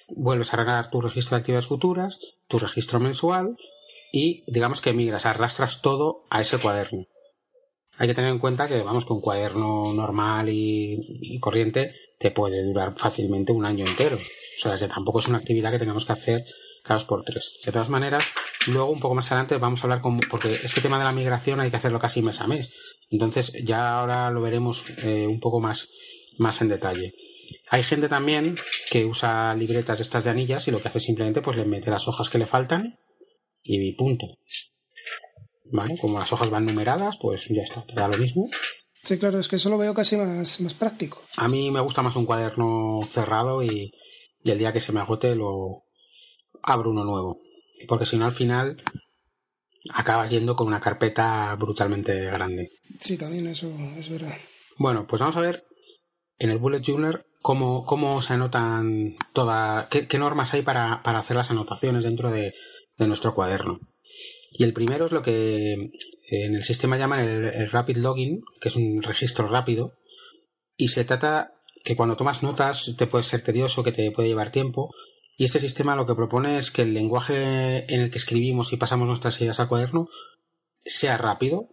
vuelves 0.08 0.54
a 0.54 0.58
arrancar 0.58 0.90
tu 0.90 1.02
registro 1.02 1.36
de 1.36 1.42
actividades 1.42 1.68
futuras, 1.68 2.20
tu 2.48 2.60
registro 2.60 3.00
mensual 3.00 3.58
y 4.12 4.44
digamos 4.48 4.82
que 4.82 4.94
migras, 4.94 5.26
arrastras 5.26 5.82
todo 5.82 6.26
a 6.30 6.42
ese 6.42 6.58
cuaderno. 6.58 7.06
Hay 7.98 8.08
que 8.08 8.14
tener 8.14 8.32
en 8.32 8.40
cuenta 8.40 8.68
que, 8.68 8.82
vamos, 8.82 9.06
que 9.06 9.14
un 9.14 9.22
cuaderno 9.22 9.94
normal 9.94 10.50
y, 10.50 11.40
corriente 11.40 11.94
te 12.18 12.32
puede 12.32 12.64
durar 12.64 12.94
fácilmente 12.98 13.52
un 13.52 13.66
año 13.66 13.86
entero. 13.86 14.18
O 14.18 14.60
sea, 14.60 14.78
que 14.78 14.88
tampoco 14.88 15.20
es 15.20 15.28
una 15.28 15.38
actividad 15.38 15.72
que 15.72 15.80
tengamos 15.80 16.06
que 16.06 16.14
hacer 16.14 16.46
cada 16.84 17.06
por 17.06 17.24
tres. 17.24 17.60
De 17.64 17.72
todas 17.72 17.90
maneras, 17.90 18.26
luego 18.68 18.92
un 18.92 19.00
poco 19.00 19.16
más 19.16 19.32
adelante 19.32 19.58
vamos 19.58 19.82
a 19.82 19.84
hablar 19.84 20.02
con, 20.02 20.20
porque 20.20 20.52
este 20.64 20.82
tema 20.82 20.98
de 20.98 21.04
la 21.04 21.12
migración 21.12 21.60
hay 21.60 21.70
que 21.70 21.78
hacerlo 21.78 22.00
casi 22.00 22.22
mes 22.22 22.42
a 22.42 22.48
mes. 22.48 22.70
Entonces 23.10 23.52
ya 23.64 24.00
ahora 24.00 24.32
lo 24.32 24.42
veremos 24.42 24.84
eh, 25.04 25.28
un 25.28 25.40
poco 25.40 25.60
más, 25.60 25.90
más 26.38 26.62
en 26.62 26.70
detalle. 26.70 27.14
Hay 27.70 27.84
gente 27.84 28.10
también 28.10 28.58
que 28.90 29.06
usa 29.06 29.54
libretas 29.56 29.98
de 29.98 30.04
estas 30.04 30.24
de 30.24 30.30
anillas 30.30 30.68
y 30.68 30.72
lo 30.72 30.82
que 30.82 30.88
hace 30.88 31.00
simplemente 31.00 31.42
pues 31.42 31.58
le 31.58 31.66
mete 31.66 31.90
las 31.90 32.08
hojas 32.08 32.30
que 32.30 32.38
le 32.38 32.46
faltan 32.46 32.98
y 33.64 33.94
punto. 33.94 34.28
¿Vale? 35.72 35.98
Como 35.98 36.20
las 36.20 36.32
hojas 36.34 36.50
van 36.50 36.66
numeradas, 36.66 37.18
pues 37.18 37.46
ya 37.50 37.62
está, 37.64 37.86
queda 37.86 38.08
lo 38.10 38.18
mismo. 38.18 38.50
Sí, 39.04 39.18
claro, 39.18 39.40
es 39.40 39.48
que 39.48 39.56
eso 39.56 39.70
lo 39.70 39.78
veo 39.78 39.94
casi 39.94 40.18
más, 40.18 40.60
más 40.62 40.74
práctico. 40.74 41.24
A 41.38 41.48
mí 41.48 41.72
me 41.72 41.80
gusta 41.80 42.02
más 42.02 42.16
un 42.16 42.26
cuaderno 42.26 43.02
cerrado 43.10 43.64
y, 43.64 43.92
y 44.44 44.52
el 44.52 44.60
día 44.60 44.74
que 44.74 44.80
se 44.80 44.92
me 44.92 45.00
agote 45.00 45.36
lo 45.36 45.84
abro 46.62 46.92
uno 46.92 47.04
nuevo. 47.04 47.40
Porque 47.88 48.06
si 48.06 48.18
no 48.18 48.26
al 48.26 48.32
final 48.32 48.84
acabas 49.94 50.30
yendo 50.30 50.56
con 50.56 50.68
una 50.68 50.82
carpeta 50.82 51.56
brutalmente 51.56 52.26
grande. 52.26 52.70
Sí, 53.00 53.18
también 53.18 53.48
eso 53.48 53.72
es 53.98 54.10
verdad. 54.10 54.38
Bueno, 54.78 55.08
pues 55.08 55.20
vamos 55.20 55.38
a 55.38 55.42
ver 55.42 55.66
en 56.42 56.50
el 56.50 56.58
Bullet 56.58 56.82
Journal 56.82 57.24
cómo, 57.44 57.86
cómo 57.86 58.20
se 58.24 58.34
anotan 58.34 59.16
todas, 59.32 59.88
qué, 59.90 60.18
normas 60.18 60.56
hay 60.56 60.64
para, 60.64 60.94
hacer 60.94 61.38
las 61.38 61.52
anotaciones 61.52 62.04
dentro 62.04 62.32
de, 62.32 62.56
nuestro 62.98 63.34
cuaderno. 63.34 63.80
Y 64.52 64.64
el 64.64 64.74
primero 64.74 65.06
es 65.06 65.12
lo 65.12 65.24
que 65.24 65.92
en 66.30 66.56
el 66.56 66.64
sistema 66.64 66.98
llaman 66.98 67.20
el, 67.20 67.70
Rapid 67.72 67.98
Login, 67.98 68.42
que 68.60 68.70
es 68.70 68.76
un 68.76 69.02
registro 69.04 69.48
rápido, 69.48 69.94
y 70.78 70.90
se 70.90 71.06
trata 71.06 71.54
que 71.84 71.96
cuando 71.96 72.16
tomas 72.16 72.44
notas 72.44 72.92
te 72.98 73.08
puede 73.08 73.24
ser 73.24 73.42
tedioso, 73.42 73.84
que 73.84 73.92
te 73.92 74.12
puede 74.12 74.28
llevar 74.28 74.52
tiempo, 74.52 74.94
y 75.38 75.46
este 75.46 75.60
sistema 75.60 75.96
lo 75.96 76.08
que 76.08 76.16
propone 76.16 76.58
es 76.58 76.72
que 76.72 76.84
el 76.84 76.94
lenguaje 76.94 77.92
en 77.94 78.02
el 78.02 78.10
que 78.10 78.18
escribimos 78.18 78.74
y 78.74 78.78
pasamos 78.78 79.08
nuestras 79.08 79.40
ideas 79.42 79.60
al 79.60 79.68
cuaderno 79.68 80.10
sea 80.86 81.18
rápido, 81.18 81.70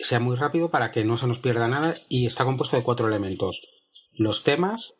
sea 0.00 0.20
muy 0.20 0.36
rápido 0.36 0.70
para 0.70 0.90
que 0.90 1.04
no 1.04 1.18
se 1.18 1.26
nos 1.26 1.38
pierda 1.38 1.68
nada 1.68 1.96
y 2.08 2.26
está 2.26 2.44
compuesto 2.44 2.76
de 2.76 2.82
cuatro 2.82 3.06
elementos. 3.06 3.60
Los 4.20 4.44
temas, 4.44 4.92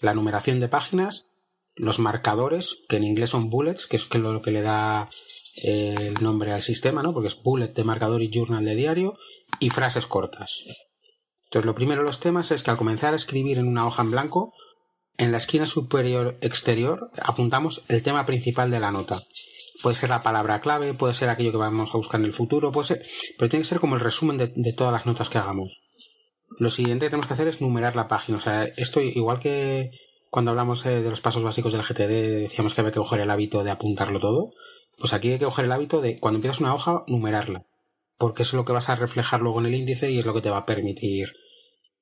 la 0.00 0.14
numeración 0.14 0.60
de 0.60 0.68
páginas, 0.68 1.26
los 1.74 1.98
marcadores, 1.98 2.78
que 2.88 2.98
en 2.98 3.02
inglés 3.02 3.30
son 3.30 3.50
bullets, 3.50 3.88
que 3.88 3.96
es 3.96 4.14
lo 4.14 4.42
que 4.42 4.52
le 4.52 4.62
da 4.62 5.10
eh, 5.64 5.96
el 5.98 6.22
nombre 6.22 6.52
al 6.52 6.62
sistema, 6.62 7.02
¿no? 7.02 7.12
Porque 7.12 7.26
es 7.26 7.42
bullet 7.42 7.74
de 7.74 7.82
marcador 7.82 8.22
y 8.22 8.30
journal 8.32 8.64
de 8.64 8.76
diario, 8.76 9.18
y 9.58 9.70
frases 9.70 10.06
cortas. 10.06 10.62
Entonces, 11.46 11.66
lo 11.66 11.74
primero 11.74 12.02
de 12.02 12.06
los 12.06 12.20
temas 12.20 12.52
es 12.52 12.62
que 12.62 12.70
al 12.70 12.76
comenzar 12.76 13.12
a 13.12 13.16
escribir 13.16 13.58
en 13.58 13.66
una 13.66 13.88
hoja 13.88 14.02
en 14.02 14.12
blanco, 14.12 14.54
en 15.18 15.32
la 15.32 15.38
esquina 15.38 15.66
superior 15.66 16.38
exterior 16.40 17.10
apuntamos 17.20 17.82
el 17.88 18.04
tema 18.04 18.24
principal 18.24 18.70
de 18.70 18.78
la 18.78 18.92
nota. 18.92 19.24
Puede 19.82 19.96
ser 19.96 20.10
la 20.10 20.22
palabra 20.22 20.60
clave, 20.60 20.94
puede 20.94 21.14
ser 21.14 21.28
aquello 21.28 21.50
que 21.50 21.56
vamos 21.56 21.90
a 21.92 21.96
buscar 21.96 22.20
en 22.20 22.26
el 22.26 22.34
futuro, 22.34 22.70
puede 22.70 22.86
ser, 22.86 23.06
pero 23.36 23.48
tiene 23.48 23.64
que 23.64 23.68
ser 23.68 23.80
como 23.80 23.96
el 23.96 24.00
resumen 24.00 24.38
de, 24.38 24.72
todas 24.74 24.92
las 24.92 25.06
notas 25.06 25.28
que 25.28 25.38
hagamos. 25.38 25.80
Lo 26.60 26.68
siguiente 26.68 27.06
que 27.06 27.10
tenemos 27.10 27.26
que 27.26 27.32
hacer 27.32 27.48
es 27.48 27.62
numerar 27.62 27.96
la 27.96 28.06
página. 28.06 28.36
O 28.36 28.40
sea, 28.42 28.64
esto 28.64 29.00
igual 29.00 29.40
que 29.40 29.92
cuando 30.28 30.50
hablamos 30.50 30.84
eh, 30.84 31.00
de 31.00 31.08
los 31.08 31.22
pasos 31.22 31.42
básicos 31.42 31.72
del 31.72 31.80
GTD 31.80 32.42
decíamos 32.42 32.74
que 32.74 32.82
había 32.82 32.92
que 32.92 32.98
coger 32.98 33.20
el 33.20 33.30
hábito 33.30 33.64
de 33.64 33.70
apuntarlo 33.70 34.20
todo, 34.20 34.52
pues 34.98 35.14
aquí 35.14 35.32
hay 35.32 35.38
que 35.38 35.46
coger 35.46 35.64
el 35.64 35.72
hábito 35.72 36.02
de 36.02 36.18
cuando 36.18 36.36
empiezas 36.36 36.60
una 36.60 36.74
hoja, 36.74 37.02
numerarla. 37.06 37.64
Porque 38.18 38.42
es 38.42 38.52
lo 38.52 38.66
que 38.66 38.74
vas 38.74 38.90
a 38.90 38.94
reflejar 38.94 39.40
luego 39.40 39.60
en 39.60 39.66
el 39.68 39.74
índice 39.74 40.10
y 40.10 40.18
es 40.18 40.26
lo 40.26 40.34
que 40.34 40.42
te 40.42 40.50
va 40.50 40.58
a 40.58 40.66
permitir 40.66 41.32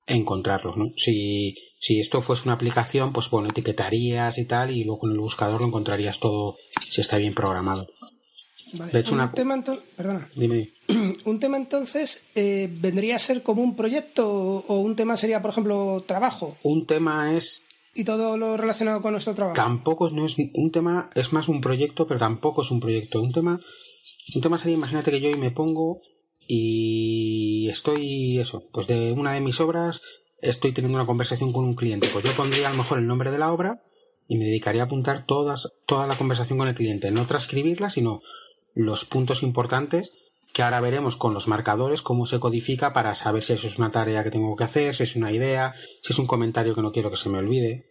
encontrarlos, 0.09 0.77
¿no? 0.77 0.87
Si, 0.97 1.55
si 1.79 2.01
esto 2.01 2.21
fuese 2.21 2.43
una 2.47 2.55
aplicación, 2.55 3.13
pues 3.13 3.31
bueno, 3.31 3.51
etiquetarías 3.51 4.39
y 4.39 4.45
tal, 4.45 4.73
y 4.73 4.83
luego 4.83 5.07
en 5.07 5.13
el 5.13 5.21
buscador 5.21 5.61
lo 5.61 5.69
encontrarías 5.69 6.19
todo 6.19 6.57
si 6.85 7.01
está 7.01 7.17
bien 7.19 7.35
programado. 7.35 7.87
De 8.73 9.01
hecho, 9.01 9.15
un 9.15 9.33
tema 9.33 9.63
perdona. 9.97 10.29
Dime. 10.35 10.71
Un 11.25 11.39
tema 11.39 11.57
entonces 11.57 12.27
eh, 12.35 12.69
vendría 12.81 13.17
a 13.17 13.19
ser 13.19 13.43
como 13.43 13.63
un 13.63 13.77
proyecto 13.77 14.27
o 14.27 14.81
un 14.81 14.97
tema 14.97 15.17
sería, 15.17 15.43
por 15.43 15.51
ejemplo, 15.51 16.03
trabajo. 16.07 16.57
Un 16.63 16.87
tema 16.87 17.35
es 17.35 17.65
y 17.95 18.05
todo 18.05 18.39
lo 18.39 18.57
relacionado 18.57 19.03
con 19.03 19.13
nuestro 19.13 19.35
trabajo. 19.35 19.57
Tampoco 19.57 20.09
no 20.11 20.25
es 20.25 20.37
un 20.55 20.71
tema, 20.71 21.11
es 21.15 21.33
más 21.33 21.49
un 21.49 21.61
proyecto, 21.61 22.07
pero 22.07 22.21
tampoco 22.21 22.63
es 22.63 22.71
un 22.71 22.81
proyecto. 22.81 23.21
Un 23.21 23.33
tema, 23.33 23.61
un 24.35 24.41
tema 24.41 24.57
sería, 24.57 24.77
imagínate 24.77 25.11
que 25.11 25.21
yo 25.21 25.29
hoy 25.29 25.37
me 25.37 25.51
pongo 25.51 26.01
y 26.47 27.69
estoy, 27.69 28.39
eso, 28.39 28.69
pues 28.73 28.87
de 28.87 29.13
una 29.13 29.33
de 29.33 29.41
mis 29.41 29.61
obras 29.61 30.01
estoy 30.41 30.73
teniendo 30.73 30.97
una 30.97 31.07
conversación 31.07 31.53
con 31.53 31.65
un 31.65 31.75
cliente. 31.75 32.09
Pues 32.13 32.25
yo 32.25 32.33
pondría 32.33 32.69
a 32.69 32.71
lo 32.71 32.79
mejor 32.79 32.99
el 32.99 33.07
nombre 33.07 33.31
de 33.33 33.39
la 33.39 33.53
obra 33.53 33.83
y 34.29 34.37
me 34.37 34.45
dedicaría 34.45 34.83
a 34.83 34.85
apuntar 34.85 35.27
todas, 35.27 35.73
toda 35.85 36.07
la 36.07 36.17
conversación 36.17 36.59
con 36.59 36.69
el 36.69 36.75
cliente. 36.75 37.11
No 37.11 37.27
transcribirla, 37.27 37.91
sino 37.91 38.21
los 38.75 39.05
puntos 39.05 39.43
importantes 39.43 40.13
que 40.53 40.63
ahora 40.63 40.81
veremos 40.81 41.17
con 41.17 41.35
los 41.35 41.47
marcadores 41.47 42.03
cómo 42.03 42.27
se 42.27 42.41
codifica 42.41 42.93
para 42.93 43.15
saber 43.15 43.43
si 43.43 43.53
eso 43.53 43.67
es 43.67 43.79
una 43.79 43.91
tarea 43.91 44.25
que 44.25 44.31
tengo 44.31 44.57
que 44.57 44.65
hacer, 44.65 44.95
si 44.95 45.03
es 45.03 45.15
una 45.17 45.31
idea, 45.31 45.75
si 46.03 46.13
es 46.13 46.19
un 46.19 46.27
comentario 46.27 46.75
que 46.75 46.83
no 46.83 46.93
quiero 46.93 47.11
que 47.11 47.17
se 47.17 47.29
me 47.29 47.39
olvide. 47.39 47.91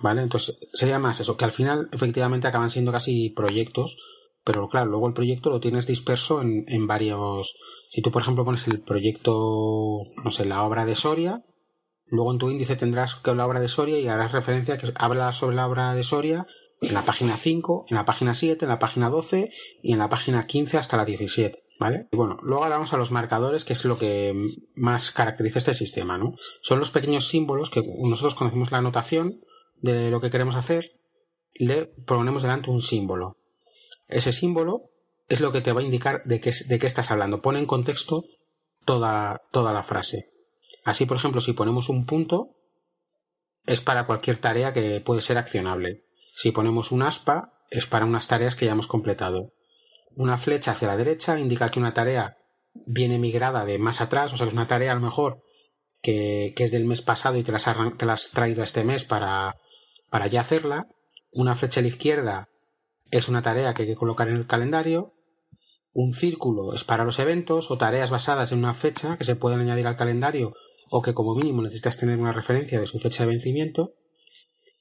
¿Vale? 0.00 0.22
Entonces 0.22 0.56
sería 0.72 0.98
más 0.98 1.20
eso, 1.20 1.36
que 1.36 1.44
al 1.44 1.52
final 1.52 1.88
efectivamente 1.92 2.46
acaban 2.46 2.70
siendo 2.70 2.92
casi 2.92 3.30
proyectos 3.30 3.96
pero 4.46 4.68
claro, 4.68 4.90
luego 4.90 5.08
el 5.08 5.14
proyecto 5.14 5.48
lo 5.48 5.58
tienes 5.58 5.86
disperso 5.86 6.42
en, 6.42 6.66
en 6.68 6.86
varios. 6.86 7.54
Si 7.90 8.02
tú, 8.02 8.10
por 8.10 8.20
ejemplo, 8.20 8.44
pones 8.44 8.68
el 8.68 8.82
proyecto, 8.82 10.00
no 10.22 10.30
sé, 10.30 10.44
la 10.44 10.64
obra 10.64 10.84
de 10.84 10.94
Soria, 10.94 11.42
Luego 12.06 12.32
en 12.32 12.38
tu 12.38 12.50
índice 12.50 12.76
tendrás 12.76 13.16
que 13.16 13.34
la 13.34 13.46
obra 13.46 13.60
de 13.60 13.68
Soria 13.68 13.98
y 13.98 14.08
harás 14.08 14.32
referencia 14.32 14.78
que 14.78 14.92
habla 14.96 15.32
sobre 15.32 15.56
la 15.56 15.66
obra 15.66 15.94
de 15.94 16.04
Soria 16.04 16.46
en 16.88 16.94
la 16.94 17.04
página 17.04 17.36
5, 17.36 17.86
en 17.88 17.96
la 17.96 18.04
página 18.04 18.34
7, 18.34 18.64
en 18.64 18.68
la 18.68 18.78
página 18.78 19.10
12 19.10 19.50
y 19.82 19.92
en 19.92 19.98
la 19.98 20.08
página 20.08 20.46
15 20.46 20.78
hasta 20.78 20.96
la 20.96 21.04
17. 21.04 21.62
¿Vale? 21.80 22.06
Y 22.12 22.16
bueno, 22.16 22.38
luego 22.42 22.62
hablamos 22.62 22.92
a 22.92 22.96
los 22.96 23.10
marcadores, 23.10 23.64
que 23.64 23.72
es 23.72 23.84
lo 23.84 23.98
que 23.98 24.32
más 24.76 25.10
caracteriza 25.10 25.58
este 25.58 25.74
sistema, 25.74 26.16
¿no? 26.16 26.36
Son 26.62 26.78
los 26.78 26.90
pequeños 26.90 27.26
símbolos 27.26 27.68
que 27.68 27.82
nosotros 27.98 28.36
conocemos 28.36 28.70
la 28.70 28.78
anotación 28.78 29.34
de 29.80 30.08
lo 30.10 30.20
que 30.20 30.30
queremos 30.30 30.54
hacer, 30.54 30.92
le 31.52 31.86
ponemos 31.86 32.42
delante 32.42 32.70
un 32.70 32.80
símbolo. 32.80 33.38
Ese 34.06 34.30
símbolo 34.30 34.90
es 35.28 35.40
lo 35.40 35.50
que 35.50 35.62
te 35.62 35.72
va 35.72 35.80
a 35.80 35.84
indicar 35.84 36.22
de 36.24 36.40
qué, 36.40 36.52
de 36.66 36.78
qué 36.78 36.86
estás 36.86 37.10
hablando. 37.10 37.42
Pone 37.42 37.58
en 37.58 37.66
contexto 37.66 38.24
toda, 38.84 39.42
toda 39.50 39.72
la 39.72 39.82
frase. 39.82 40.30
Así, 40.84 41.06
por 41.06 41.16
ejemplo, 41.16 41.40
si 41.40 41.54
ponemos 41.54 41.88
un 41.88 42.06
punto, 42.06 42.50
es 43.66 43.80
para 43.80 44.06
cualquier 44.06 44.36
tarea 44.38 44.72
que 44.72 45.00
puede 45.00 45.22
ser 45.22 45.38
accionable. 45.38 46.03
Si 46.36 46.50
ponemos 46.50 46.90
un 46.90 47.02
aspa, 47.02 47.52
es 47.70 47.86
para 47.86 48.06
unas 48.06 48.26
tareas 48.26 48.56
que 48.56 48.66
ya 48.66 48.72
hemos 48.72 48.86
completado. 48.86 49.52
Una 50.16 50.36
flecha 50.36 50.72
hacia 50.72 50.88
la 50.88 50.96
derecha 50.96 51.38
indica 51.38 51.70
que 51.70 51.78
una 51.78 51.94
tarea 51.94 52.36
viene 52.86 53.18
migrada 53.18 53.64
de 53.64 53.78
más 53.78 54.00
atrás, 54.00 54.32
o 54.32 54.36
sea, 54.36 54.46
es 54.46 54.52
una 54.52 54.66
tarea 54.66 54.92
a 54.92 54.96
lo 54.96 55.00
mejor 55.00 55.42
que, 56.02 56.54
es 56.56 56.70
del 56.70 56.84
mes 56.84 57.02
pasado 57.02 57.38
y 57.38 57.42
te 57.42 57.52
las, 57.52 57.64
te 57.96 58.06
las 58.06 58.26
has 58.26 58.30
traído 58.32 58.62
este 58.62 58.84
mes 58.84 59.04
para, 59.04 59.56
para 60.10 60.26
ya 60.26 60.42
hacerla. 60.42 60.86
Una 61.32 61.54
flecha 61.54 61.80
a 61.80 61.82
la 61.82 61.88
izquierda 61.88 62.48
es 63.10 63.28
una 63.28 63.42
tarea 63.42 63.72
que 63.72 63.82
hay 63.82 63.88
que 63.88 63.96
colocar 63.96 64.28
en 64.28 64.36
el 64.36 64.46
calendario. 64.46 65.14
Un 65.92 66.14
círculo 66.14 66.74
es 66.74 66.84
para 66.84 67.04
los 67.04 67.18
eventos 67.20 67.70
o 67.70 67.78
tareas 67.78 68.10
basadas 68.10 68.50
en 68.52 68.58
una 68.58 68.74
fecha 68.74 69.16
que 69.16 69.24
se 69.24 69.36
pueden 69.36 69.60
añadir 69.60 69.86
al 69.86 69.96
calendario 69.96 70.52
o 70.90 71.00
que 71.00 71.14
como 71.14 71.36
mínimo 71.36 71.62
necesitas 71.62 71.96
tener 71.96 72.18
una 72.18 72.32
referencia 72.32 72.80
de 72.80 72.86
su 72.86 72.98
fecha 72.98 73.24
de 73.24 73.30
vencimiento. 73.30 73.94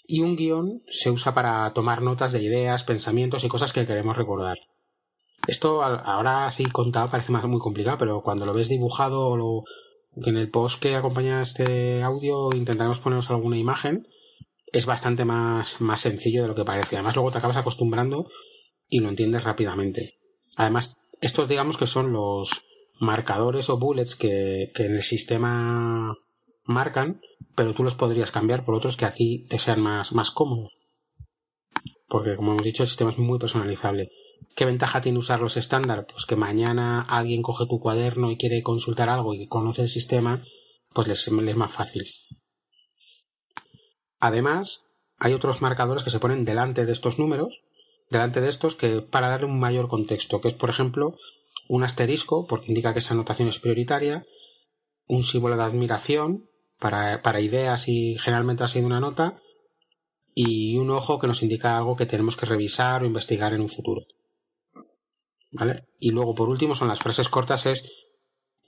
Y 0.05 0.21
un 0.21 0.35
guion 0.35 0.83
se 0.87 1.09
usa 1.09 1.33
para 1.33 1.71
tomar 1.73 2.01
notas 2.01 2.31
de 2.31 2.43
ideas, 2.43 2.83
pensamientos 2.83 3.43
y 3.43 3.47
cosas 3.47 3.73
que 3.73 3.85
queremos 3.85 4.17
recordar. 4.17 4.57
Esto 5.47 5.83
ahora 5.83 6.49
sí 6.51 6.65
contado 6.65 7.09
parece 7.09 7.31
más 7.31 7.43
muy 7.45 7.59
complicado, 7.59 7.97
pero 7.97 8.21
cuando 8.21 8.45
lo 8.45 8.53
ves 8.53 8.69
dibujado 8.69 9.29
o 9.29 9.63
en 10.15 10.37
el 10.37 10.49
post 10.49 10.81
que 10.81 10.95
acompaña 10.95 11.41
este 11.41 12.03
audio 12.03 12.49
intentaremos 12.53 12.99
poneros 12.99 13.29
alguna 13.29 13.57
imagen, 13.57 14.07
es 14.71 14.85
bastante 14.85 15.25
más, 15.25 15.81
más 15.81 16.01
sencillo 16.01 16.43
de 16.43 16.47
lo 16.47 16.55
que 16.55 16.65
parece. 16.65 16.95
Además 16.95 17.15
luego 17.15 17.31
te 17.31 17.39
acabas 17.39 17.57
acostumbrando 17.57 18.29
y 18.87 18.99
lo 18.99 19.09
entiendes 19.09 19.43
rápidamente. 19.43 20.19
Además, 20.55 20.97
estos 21.21 21.47
digamos 21.47 21.77
que 21.77 21.87
son 21.87 22.13
los, 22.13 22.49
marcadores 23.03 23.69
o 23.69 23.77
bullets 23.77 24.15
que, 24.15 24.71
en 24.75 24.95
el 24.95 25.03
sistema 25.03 26.17
marcan, 26.65 27.21
pero 27.55 27.73
tú 27.73 27.83
los 27.83 27.95
podrías 27.95 28.31
cambiar 28.31 28.65
por 28.65 28.75
otros 28.75 28.97
que 28.97 29.05
aquí 29.05 29.45
te 29.49 29.59
sean 29.59 29.81
más, 29.81 30.13
más 30.13 30.31
cómodos. 30.31 30.71
Porque, 32.07 32.35
como 32.35 32.51
hemos 32.51 32.63
dicho, 32.63 32.83
el 32.83 32.89
sistema 32.89 33.11
es 33.11 33.17
muy 33.17 33.39
personalizable. 33.39 34.11
¿Qué 34.55 34.65
ventaja 34.65 35.01
tiene 35.01 35.19
usar 35.19 35.41
los 35.41 35.57
estándar? 35.57 36.05
Pues 36.05 36.25
que 36.25 36.35
mañana 36.35 37.01
alguien 37.01 37.41
coge 37.41 37.65
tu 37.65 37.79
cuaderno 37.79 38.31
y 38.31 38.37
quiere 38.37 38.61
consultar 38.61 39.09
algo 39.09 39.33
y 39.33 39.47
conoce 39.47 39.83
el 39.83 39.89
sistema, 39.89 40.43
pues 40.93 41.07
les, 41.07 41.27
les 41.31 41.49
es 41.49 41.55
más 41.55 41.71
fácil. 41.71 42.03
Además, 44.19 44.81
hay 45.17 45.33
otros 45.33 45.61
marcadores 45.61 46.03
que 46.03 46.09
se 46.09 46.19
ponen 46.19 46.45
delante 46.45 46.85
de 46.85 46.91
estos 46.91 47.17
números, 47.17 47.61
delante 48.09 48.41
de 48.41 48.49
estos, 48.49 48.75
que 48.75 49.01
para 49.01 49.29
darle 49.29 49.47
un 49.47 49.59
mayor 49.59 49.87
contexto, 49.87 50.39
que 50.39 50.49
es, 50.49 50.53
por 50.53 50.69
ejemplo, 50.69 51.15
un 51.67 51.83
asterisco 51.83 52.45
porque 52.47 52.67
indica 52.67 52.93
que 52.93 52.99
esa 52.99 53.13
anotación 53.13 53.47
es 53.47 53.59
prioritaria, 53.59 54.25
un 55.07 55.23
símbolo 55.23 55.57
de 55.57 55.63
admiración 55.63 56.49
para, 56.83 57.21
para 57.21 57.39
ideas 57.39 57.87
y 57.87 58.17
generalmente 58.17 58.65
ha 58.65 58.67
sido 58.67 58.85
una 58.85 58.99
nota, 58.99 59.39
y 60.35 60.75
un 60.75 60.89
ojo 60.89 61.17
que 61.17 61.27
nos 61.27 61.41
indica 61.41 61.77
algo 61.77 61.95
que 61.95 62.05
tenemos 62.05 62.35
que 62.35 62.45
revisar 62.45 63.01
o 63.01 63.05
investigar 63.05 63.53
en 63.53 63.61
un 63.61 63.69
futuro. 63.69 64.01
¿Vale? 65.53 65.85
Y 65.97 66.11
luego, 66.11 66.35
por 66.35 66.49
último, 66.49 66.75
son 66.75 66.89
las 66.89 66.99
frases 66.99 67.29
cortas, 67.29 67.65
es, 67.67 67.89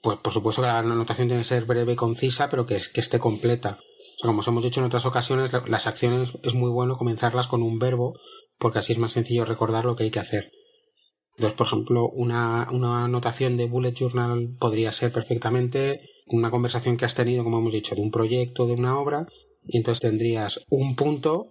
pues 0.02 0.18
por 0.20 0.32
supuesto 0.32 0.62
que 0.62 0.70
la 0.70 0.80
anotación 0.80 1.28
tiene 1.28 1.42
que 1.42 1.50
ser 1.50 1.66
breve 1.66 1.92
y 1.92 1.98
concisa, 1.98 2.50
pero 2.50 2.66
que, 2.66 2.80
que 2.94 3.02
esté 3.02 3.20
completa. 3.20 3.80
como 4.22 4.40
os 4.40 4.48
hemos 4.48 4.64
dicho 4.64 4.80
en 4.80 4.86
otras 4.86 5.06
ocasiones, 5.06 5.52
las 5.68 5.88
acciones 5.88 6.38
es 6.42 6.54
muy 6.54 6.70
bueno 6.70 6.98
comenzarlas 6.98 7.48
con 7.48 7.64
un 7.64 7.80
verbo, 7.80 8.14
porque 8.60 8.80
así 8.80 8.94
es 8.94 9.00
más 9.00 9.12
sencillo 9.12 9.44
recordar 9.44 9.84
lo 9.84 9.98
que 9.98 10.06
hay 10.06 10.12
que 10.12 10.22
hacer. 10.22 10.52
Entonces, 11.36 11.58
por 11.58 11.68
ejemplo, 11.68 12.08
una, 12.08 12.70
una 12.72 13.04
anotación 13.04 13.58
de 13.58 13.68
bullet 13.68 13.94
journal 13.94 14.56
podría 14.58 14.94
ser 14.94 15.12
perfectamente 15.12 16.15
una 16.28 16.52
conversación 16.52 16.98
que 16.98 17.06
has 17.06 17.16
tenido, 17.16 17.44
como 17.44 17.60
hemos 17.60 17.74
dicho, 17.74 17.96
de 17.96 18.02
un 18.02 18.12
proyecto, 18.12 18.68
de 18.68 18.74
una 18.74 19.00
obra, 19.00 19.28
y 19.68 19.78
entonces 19.78 20.02
tendrías 20.02 20.62
un 20.70 20.96
punto 20.96 21.50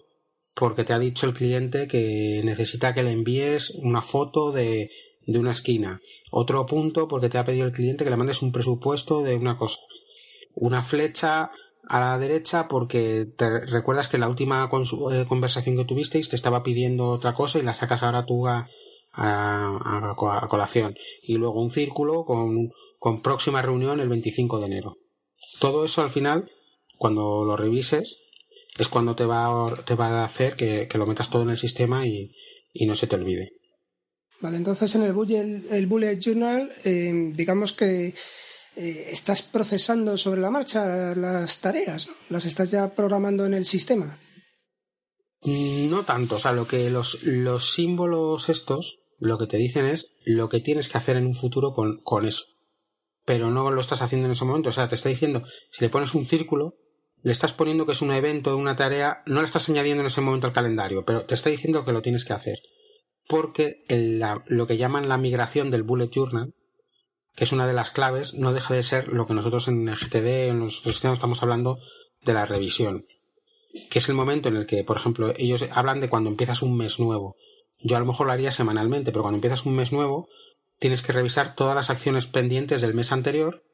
porque 0.54 0.84
te 0.84 0.92
ha 0.92 0.98
dicho 0.98 1.26
el 1.26 1.34
cliente 1.34 1.88
que 1.88 2.40
necesita 2.44 2.94
que 2.94 3.02
le 3.02 3.10
envíes 3.10 3.70
una 3.70 4.02
foto 4.02 4.52
de, 4.52 4.90
de 5.26 5.38
una 5.38 5.50
esquina. 5.50 6.00
Otro 6.30 6.64
punto 6.66 7.08
porque 7.08 7.28
te 7.28 7.38
ha 7.38 7.44
pedido 7.44 7.66
el 7.66 7.72
cliente 7.72 8.04
que 8.04 8.10
le 8.10 8.16
mandes 8.16 8.42
un 8.42 8.52
presupuesto 8.52 9.22
de 9.22 9.36
una 9.36 9.58
cosa. 9.58 9.78
Una 10.54 10.82
flecha 10.82 11.50
a 11.86 12.00
la 12.00 12.18
derecha 12.18 12.68
porque 12.68 13.26
te 13.36 13.60
recuerdas 13.66 14.08
que 14.08 14.18
la 14.18 14.28
última 14.28 14.70
eh, 15.12 15.24
conversación 15.28 15.76
que 15.76 15.84
tuvisteis 15.84 16.28
te 16.28 16.36
estaba 16.36 16.62
pidiendo 16.62 17.08
otra 17.08 17.34
cosa 17.34 17.58
y 17.58 17.62
la 17.62 17.74
sacas 17.74 18.02
ahora 18.02 18.24
tú 18.24 18.46
a, 18.46 18.68
a, 19.12 20.46
colación. 20.48 20.96
Y 21.22 21.36
luego 21.36 21.62
un 21.62 21.70
círculo 21.70 22.24
con, 22.24 22.72
con 23.04 23.20
próxima 23.20 23.60
reunión 23.60 24.00
el 24.00 24.08
25 24.08 24.60
de 24.60 24.64
enero. 24.64 24.96
Todo 25.60 25.84
eso 25.84 26.00
al 26.00 26.08
final, 26.08 26.50
cuando 26.96 27.44
lo 27.44 27.54
revises, 27.54 28.18
es 28.78 28.88
cuando 28.88 29.14
te 29.14 29.26
va, 29.26 29.74
te 29.84 29.94
va 29.94 30.22
a 30.22 30.24
hacer 30.24 30.56
que, 30.56 30.88
lo 30.94 31.04
metas 31.04 31.28
todo 31.28 31.42
en 31.42 31.50
el 31.50 31.58
sistema 31.58 32.06
y, 32.06 32.32
no 32.86 32.96
se 32.96 33.06
te 33.06 33.16
olvide. 33.16 33.50
Vale, 34.40 34.56
entonces 34.56 34.94
en 34.94 35.02
el 35.02 35.12
bullet, 35.12 35.64
el 35.70 35.86
bullet 35.86 36.18
journal, 36.18 36.72
eh, 36.86 37.12
digamos 37.34 37.74
que 37.74 38.14
eh, 38.74 39.08
estás 39.10 39.42
procesando 39.42 40.16
sobre 40.16 40.40
la 40.40 40.50
marcha 40.50 41.14
las 41.14 41.60
tareas, 41.60 42.08
las 42.30 42.46
estás 42.46 42.70
ya 42.70 42.94
programando 42.94 43.44
en 43.44 43.52
el 43.52 43.66
sistema. 43.66 44.18
No 45.42 46.06
tanto, 46.06 46.36
o 46.36 46.38
sea, 46.38 46.52
lo 46.52 46.66
que 46.66 46.88
los, 46.88 47.22
los 47.22 47.74
símbolos 47.74 48.48
estos 48.48 49.00
lo 49.18 49.36
que 49.36 49.46
te 49.46 49.58
dicen 49.58 49.84
es 49.84 50.14
lo 50.24 50.48
que 50.48 50.60
tienes 50.60 50.88
que 50.88 50.96
hacer 50.96 51.18
en 51.18 51.26
un 51.26 51.34
futuro 51.34 51.74
con, 51.74 52.00
con 52.02 52.24
eso. 52.24 52.53
Pero 53.24 53.50
no 53.50 53.70
lo 53.70 53.80
estás 53.80 54.02
haciendo 54.02 54.26
en 54.26 54.32
ese 54.32 54.44
momento. 54.44 54.68
O 54.68 54.72
sea, 54.72 54.88
te 54.88 54.94
está 54.94 55.08
diciendo, 55.08 55.44
si 55.70 55.82
le 55.82 55.90
pones 55.90 56.14
un 56.14 56.26
círculo, 56.26 56.76
le 57.22 57.32
estás 57.32 57.52
poniendo 57.54 57.86
que 57.86 57.92
es 57.92 58.02
un 58.02 58.12
evento, 58.12 58.56
una 58.56 58.76
tarea, 58.76 59.22
no 59.26 59.40
le 59.40 59.46
estás 59.46 59.68
añadiendo 59.70 60.02
en 60.02 60.08
ese 60.08 60.20
momento 60.20 60.46
al 60.46 60.52
calendario, 60.52 61.04
pero 61.06 61.24
te 61.24 61.34
está 61.34 61.48
diciendo 61.48 61.84
que 61.84 61.92
lo 61.92 62.02
tienes 62.02 62.24
que 62.26 62.34
hacer. 62.34 62.58
Porque 63.26 63.82
lo 64.46 64.66
que 64.66 64.76
llaman 64.76 65.08
la 65.08 65.16
migración 65.16 65.70
del 65.70 65.84
bullet 65.84 66.10
journal, 66.10 66.52
que 67.34 67.44
es 67.44 67.52
una 67.52 67.66
de 67.66 67.72
las 67.72 67.90
claves, 67.90 68.34
no 68.34 68.52
deja 68.52 68.74
de 68.74 68.82
ser 68.82 69.08
lo 69.08 69.26
que 69.26 69.32
nosotros 69.32 69.68
en 69.68 69.88
el 69.88 69.96
GTD, 69.96 70.48
en 70.50 70.60
los 70.60 70.82
sistemas 70.82 71.16
estamos 71.16 71.42
hablando 71.42 71.78
de 72.22 72.34
la 72.34 72.44
revisión. 72.44 73.06
Que 73.90 74.00
es 74.00 74.08
el 74.10 74.14
momento 74.14 74.50
en 74.50 74.56
el 74.56 74.66
que, 74.66 74.84
por 74.84 74.98
ejemplo, 74.98 75.32
ellos 75.38 75.64
hablan 75.72 76.00
de 76.00 76.10
cuando 76.10 76.28
empiezas 76.28 76.60
un 76.60 76.76
mes 76.76 77.00
nuevo. 77.00 77.36
Yo 77.80 77.96
a 77.96 78.00
lo 78.00 78.06
mejor 78.06 78.26
lo 78.26 78.32
haría 78.32 78.50
semanalmente, 78.50 79.10
pero 79.10 79.22
cuando 79.22 79.38
empiezas 79.38 79.64
un 79.64 79.74
mes 79.74 79.92
nuevo, 79.92 80.28
tienes 80.84 81.00
que 81.00 81.12
revisar 81.12 81.54
todas 81.54 81.74
las 81.74 81.88
acciones 81.88 82.26
pendientes 82.26 82.82
del 82.82 82.92
mes 82.92 83.10
anterior 83.10 83.64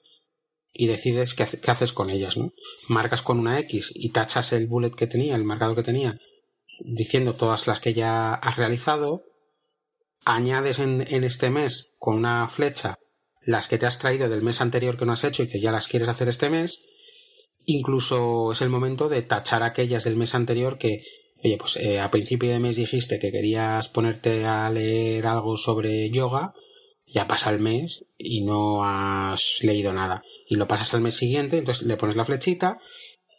y 0.72 0.86
decides 0.86 1.34
qué, 1.34 1.42
haces 1.42 1.92
con 1.92 2.08
ellas, 2.08 2.36
¿no? 2.36 2.52
Marcas 2.88 3.20
con 3.20 3.40
una 3.40 3.58
X 3.58 3.90
y 3.96 4.10
tachas 4.10 4.52
el 4.52 4.68
bullet 4.68 4.92
que 4.92 5.08
tenía, 5.08 5.34
el 5.34 5.42
marcador 5.42 5.74
que 5.74 5.82
tenía, 5.82 6.20
diciendo 6.78 7.34
todas 7.34 7.66
las 7.66 7.80
que 7.80 7.94
ya 7.94 8.32
has 8.34 8.56
realizado, 8.56 9.24
añades 10.24 10.78
en, 10.78 11.00
este 11.24 11.50
mes 11.50 11.94
con 11.98 12.14
una 12.14 12.46
flecha 12.46 12.94
las 13.42 13.66
que 13.66 13.78
te 13.78 13.86
has 13.86 13.98
traído 13.98 14.28
del 14.28 14.42
mes 14.42 14.60
anterior 14.60 14.96
que 14.96 15.04
no 15.04 15.14
has 15.14 15.24
hecho 15.24 15.42
y 15.42 15.48
que 15.48 15.58
ya 15.58 15.72
las 15.72 15.88
quieres 15.88 16.08
hacer 16.08 16.28
este 16.28 16.48
mes, 16.48 16.78
incluso 17.64 18.52
es 18.52 18.60
el 18.60 18.68
momento 18.68 19.08
de 19.08 19.22
tachar 19.22 19.64
aquellas 19.64 20.04
del 20.04 20.14
mes 20.14 20.36
anterior 20.36 20.78
que 20.78 21.02
oye, 21.42 21.56
pues 21.56 21.74
eh, 21.74 21.98
a 21.98 22.12
principio 22.12 22.52
de 22.52 22.60
mes 22.60 22.76
dijiste 22.76 23.18
que 23.18 23.32
querías 23.32 23.88
ponerte 23.88 24.44
a 24.44 24.70
leer 24.70 25.26
algo 25.26 25.56
sobre 25.56 26.08
yoga, 26.10 26.54
ya 27.12 27.26
pasa 27.26 27.50
el 27.50 27.60
mes 27.60 28.04
y 28.16 28.42
no 28.42 28.84
has 28.84 29.58
leído 29.62 29.92
nada. 29.92 30.22
Y 30.48 30.56
lo 30.56 30.68
pasas 30.68 30.94
al 30.94 31.00
mes 31.00 31.14
siguiente, 31.14 31.58
entonces 31.58 31.86
le 31.86 31.96
pones 31.96 32.16
la 32.16 32.24
flechita. 32.24 32.78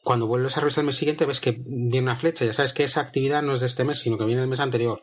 Cuando 0.03 0.27
vuelves 0.27 0.57
a 0.57 0.61
revisar 0.61 0.81
el 0.81 0.87
mes 0.87 0.97
siguiente 0.97 1.25
ves 1.25 1.39
que 1.39 1.51
viene 1.51 2.01
una 2.01 2.15
flecha, 2.15 2.45
ya 2.45 2.53
sabes 2.53 2.73
que 2.73 2.83
esa 2.83 3.01
actividad 3.01 3.43
no 3.43 3.55
es 3.55 3.61
de 3.61 3.67
este 3.67 3.83
mes, 3.83 3.99
sino 3.99 4.17
que 4.17 4.25
viene 4.25 4.41
del 4.41 4.49
mes 4.49 4.59
anterior. 4.59 5.01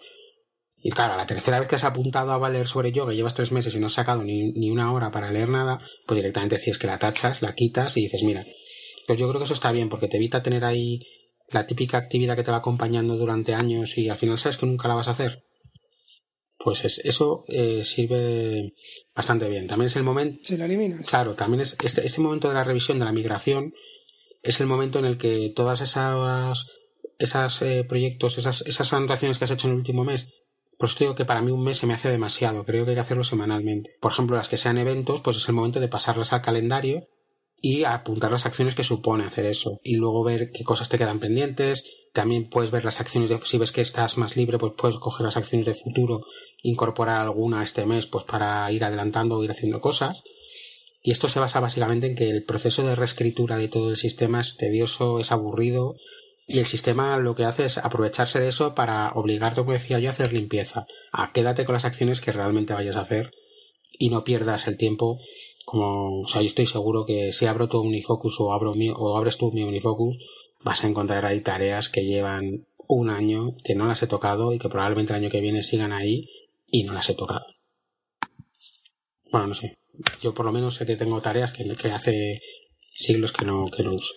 Y 0.81 0.91
claro, 0.91 1.17
la 1.17 1.27
tercera 1.27 1.59
vez 1.59 1.69
que 1.69 1.77
has 1.77 1.85
apuntado 1.85 2.33
a 2.33 2.39
valer 2.39 2.69
sobre 2.69 2.93
yoga, 2.93 3.13
llevas 3.13 3.35
tres 3.35 3.51
meses 3.51 3.75
y 3.75 3.81
no 3.81 3.89
has 3.89 3.95
sacado 3.95 4.23
ni, 4.23 4.53
ni 4.53 4.71
una 4.71 4.93
hora 4.93 5.11
para 5.11 5.33
leer 5.33 5.49
nada, 5.49 5.81
pues 6.07 6.17
directamente 6.17 6.57
decides 6.57 6.79
que 6.79 6.87
la 6.87 6.99
tachas, 6.99 7.43
la 7.43 7.55
quitas 7.55 7.97
y 7.97 8.03
dices, 8.03 8.23
mira, 8.23 8.45
pues 9.07 9.19
yo 9.19 9.29
creo 9.29 9.41
que 9.41 9.47
eso 9.47 9.55
está 9.55 9.73
bien 9.73 9.89
porque 9.89 10.09
te 10.09 10.19
evita 10.19 10.43
tener 10.43 10.65
ahí 10.65 11.01
la 11.49 11.67
típica 11.67 11.99
actividad 11.99 12.37
que 12.37 12.45
te 12.45 12.51
va 12.51 12.59
acompañando 12.59 13.17
durante 13.17 13.55
años 13.55 13.97
y 13.99 14.09
al 14.09 14.19
final 14.19 14.39
sabes 14.39 14.59
que 14.59 14.67
nunca 14.67 14.87
la 14.87 14.95
vas 14.95 15.09
a 15.09 15.13
hacer. 15.13 15.45
Pues 16.59 16.85
eso 16.85 17.45
eh, 17.49 17.85
sirve 17.85 18.75
bastante 19.15 19.49
bien. 19.49 19.67
También 19.67 19.87
es 19.87 19.97
el 19.97 20.03
momento. 20.03 20.41
Se 20.43 20.59
la 20.59 20.65
elimina. 20.65 21.03
Claro, 21.03 21.35
también 21.35 21.61
es 21.61 21.77
este, 21.85 22.05
este 22.05 22.21
momento 22.21 22.49
de 22.49 22.55
la 22.55 22.65
revisión 22.65 22.99
de 22.99 23.05
la 23.05 23.13
migración 23.13 23.73
es 24.43 24.61
el 24.61 24.67
momento 24.67 24.99
en 24.99 25.05
el 25.05 25.19
que 25.19 25.53
todas 25.55 25.81
esas, 25.81 26.67
esas 27.19 27.63
eh, 27.63 27.85
proyectos, 27.85 28.39
esas, 28.39 28.63
esas 28.63 28.93
anotaciones 28.93 29.39
que 29.39 29.45
has 29.45 29.51
hecho 29.51 29.67
en 29.67 29.75
el 29.75 29.79
último 29.79 30.05
mes, 30.05 30.29
pues 30.79 30.95
te 30.95 31.05
digo 31.05 31.15
que 31.15 31.25
para 31.25 31.43
mí 31.43 31.51
un 31.51 31.65
mes 31.65 31.79
se 31.79 31.87
me 31.87 31.95
hace 31.95 32.09
demasiado, 32.09 32.65
creo 32.65 32.85
que 32.85 32.93
hay 32.93 32.97
que 32.97 33.01
hacerlo 33.01 33.25
semanalmente. 33.25 33.97
Por 34.01 34.13
ejemplo, 34.13 34.37
las 34.37 34.49
que 34.49 34.57
sean 34.57 34.79
eventos, 34.79 35.21
pues 35.21 35.37
es 35.37 35.49
el 35.49 35.55
momento 35.55 35.81
de 35.81 35.89
pasarlas 35.89 36.33
al 36.33 36.43
calendario 36.43 37.09
y 37.61 37.85
apuntar 37.85 38.31
las 38.31 38.47
acciones 38.47 38.75
que 38.75 38.85
supone 38.85 39.25
hacer 39.25 39.45
eso. 39.47 39.81
Y 39.83 39.97
luego 39.97 40.23
ver 40.23 40.51
qué 40.53 40.65
cosas 40.65 40.89
te 40.89 40.99
quedan 40.99 41.19
pendientes. 41.19 41.85
También 42.13 42.49
puedes 42.49 42.71
ver 42.71 42.85
las 42.85 43.01
acciones 43.01 43.31
de 43.31 43.39
si 43.45 43.59
ves 43.59 43.73
que 43.73 43.81
estás 43.81 44.17
más 44.17 44.37
libre 44.37 44.59
pues 44.59 44.73
puedes 44.77 44.99
coger 44.99 45.25
las 45.25 45.37
acciones 45.37 45.67
de 45.67 45.75
futuro 45.75 46.25
incorporar 46.63 47.21
alguna 47.21 47.63
este 47.63 47.87
mes 47.87 48.07
pues 48.07 48.25
para 48.25 48.71
ir 48.73 48.85
adelantando 48.85 49.37
o 49.37 49.45
ir 49.45 49.51
haciendo 49.51 49.81
cosas. 49.81 50.23
Y 51.03 51.11
esto 51.11 51.29
se 51.29 51.41
basa 51.41 51.61
básicamente 51.61 52.07
en 52.07 52.17
que 52.17 52.31
el 52.31 52.45
proceso 52.45 52.87
de 52.87 52.95
reescritura 52.95 53.57
de 53.57 53.69
todo 53.69 53.91
el 53.91 53.97
sistema 53.97 54.41
es 54.41 54.57
tedioso 54.57 55.21
es 55.21 55.33
aburrido 55.33 55.97
y 56.47 56.61
el 56.61 56.67
sistema 56.67 57.19
lo 57.19 57.35
que 57.35 57.45
hace 57.45 57.67
es 57.67 57.79
aprovecharse 57.79 58.41
de 58.41 58.49
eso 58.49 58.75
para 58.75 59.13
obligarte 59.15 59.61
como 59.61 59.73
decía 59.73 59.99
yo 59.99 60.11
a 60.11 60.13
hacer 60.13 60.33
limpieza. 60.33 60.87
A 61.13 61.33
quédate 61.33 61.65
con 61.65 61.75
las 61.75 61.85
acciones 61.85 62.21
que 62.21 62.33
realmente 62.33 62.73
vayas 62.73 62.97
a 62.97 63.03
hacer 63.03 63.33
y 63.99 64.11
no 64.11 64.25
pierdas 64.25 64.67
el 64.69 64.77
tiempo 64.77 65.19
como, 65.71 66.23
o 66.23 66.29
sea, 66.29 66.41
yo 66.41 66.47
estoy 66.47 66.65
seguro 66.65 67.05
que 67.05 67.31
si 67.31 67.45
abro 67.45 67.69
tu 67.69 67.79
Unifocus 67.81 68.41
o, 68.41 68.55
abro 68.55 68.75
mi, 68.75 68.89
o 68.89 69.19
abres 69.19 69.37
tu 69.37 69.53
mi 69.53 69.65
Unifocus, 69.65 70.17
vas 70.65 70.83
a 70.83 70.87
encontrar 70.89 71.27
ahí 71.27 71.41
tareas 71.41 71.91
que 71.91 72.07
llevan 72.07 72.67
un 72.87 73.11
año, 73.11 73.55
que 73.63 73.75
no 73.75 73.87
las 73.87 74.03
he 74.03 74.07
tocado 74.07 74.55
y 74.55 74.59
que 74.59 74.71
probablemente 74.71 75.13
el 75.13 75.19
año 75.19 75.31
que 75.31 75.43
viene 75.43 75.63
sigan 75.63 75.93
ahí 75.93 76.27
y 76.67 76.85
no 76.85 76.95
las 76.95 77.11
he 77.11 77.15
tocado. 77.15 77.45
Bueno, 79.31 79.49
no 79.49 79.55
sé. 79.55 79.77
Yo 80.23 80.33
por 80.33 80.47
lo 80.47 80.53
menos 80.53 80.77
sé 80.77 80.87
que 80.87 80.97
tengo 80.97 81.21
tareas 81.21 81.53
que, 81.53 81.65
que 81.77 81.93
hace 81.93 82.41
siglos 82.95 83.33
que 83.33 83.45
no, 83.45 83.67
que 83.67 83.83
no 83.83 83.91
uso. 83.91 84.15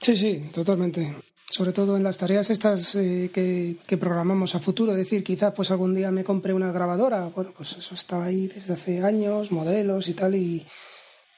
Sí, 0.00 0.14
sí, 0.14 0.50
totalmente. 0.52 1.16
Sobre 1.50 1.72
todo 1.72 1.96
en 1.96 2.02
las 2.02 2.18
tareas 2.18 2.50
estas 2.50 2.94
eh, 2.96 3.30
que, 3.32 3.76
que, 3.86 3.96
programamos 3.96 4.54
a 4.54 4.60
futuro. 4.60 4.92
Es 4.92 4.98
decir, 4.98 5.24
quizás 5.24 5.54
pues 5.54 5.70
algún 5.70 5.94
día 5.94 6.10
me 6.10 6.24
compre 6.24 6.52
una 6.52 6.72
grabadora. 6.72 7.24
Bueno, 7.34 7.54
pues 7.56 7.72
eso 7.72 7.94
estaba 7.94 8.26
ahí 8.26 8.48
desde 8.48 8.74
hace 8.74 9.02
años, 9.02 9.50
modelos 9.50 10.08
y 10.08 10.14
tal, 10.14 10.34
y, 10.34 10.66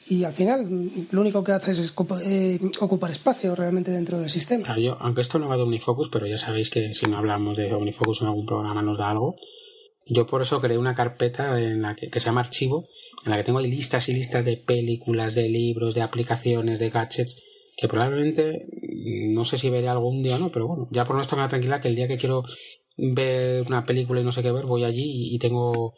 y 0.09 0.25
al 0.25 0.33
final 0.33 0.67
lo 1.11 1.21
único 1.21 1.45
que 1.45 1.53
haces 1.53 1.79
es 1.79 1.95
eh, 2.27 2.59
ocupar 2.81 3.11
espacio 3.11 3.55
realmente 3.55 3.91
dentro 3.91 4.19
del 4.19 4.31
sistema. 4.31 4.75
aunque 4.99 5.21
esto 5.21 5.39
no 5.39 5.49
va 5.49 5.57
de 5.57 5.63
Omnifocus, 5.63 6.09
pero 6.11 6.27
ya 6.27 6.39
sabéis 6.39 6.71
que 6.71 6.95
si 6.95 7.07
no 7.07 7.19
hablamos 7.19 7.57
de 7.57 7.73
Omnifocus 7.73 8.23
en 8.23 8.29
algún 8.29 8.47
programa 8.47 8.83
nos 8.83 8.99
da 8.99 9.11
algo. 9.11 9.37
Yo 10.07 10.27
por 10.27 10.43
eso 10.43 10.61
creé 10.61 10.79
una 10.79 10.97
carpeta 10.97 11.61
en 11.63 11.83
la 11.83 11.95
que, 11.95 12.09
se 12.13 12.27
llama 12.27 12.41
archivo, 12.41 12.89
en 13.25 13.31
la 13.31 13.37
que 13.37 13.45
tengo 13.45 13.61
listas 13.61 14.09
y 14.09 14.15
listas 14.15 14.45
de 14.45 14.57
películas, 14.57 15.35
de 15.35 15.49
libros, 15.49 15.95
de 15.95 16.03
aplicaciones, 16.03 16.81
de 16.81 16.91
gadgets, 16.91 17.41
que 17.77 17.87
probablemente 17.87 18.67
no 19.31 19.45
sé 19.45 19.59
si 19.59 19.71
veré 19.71 19.89
algún 19.89 20.23
día 20.23 20.37
o 20.37 20.39
no, 20.39 20.51
pero 20.51 20.67
bueno, 20.67 20.89
ya 20.91 21.05
por 21.05 21.15
no 21.15 21.23
estar 21.23 21.49
tranquila 21.49 21.81
que 21.81 21.89
el 21.89 21.97
día 21.97 22.09
que 22.09 22.19
quiero 22.19 22.43
ver 22.97 23.63
una 23.63 23.87
película 23.87 24.21
y 24.21 24.25
no 24.25 24.33
sé 24.33 24.43
qué 24.43 24.51
ver, 24.51 24.67
voy 24.67 24.85
allí 24.85 25.35
y 25.35 25.39
tengo 25.39 25.95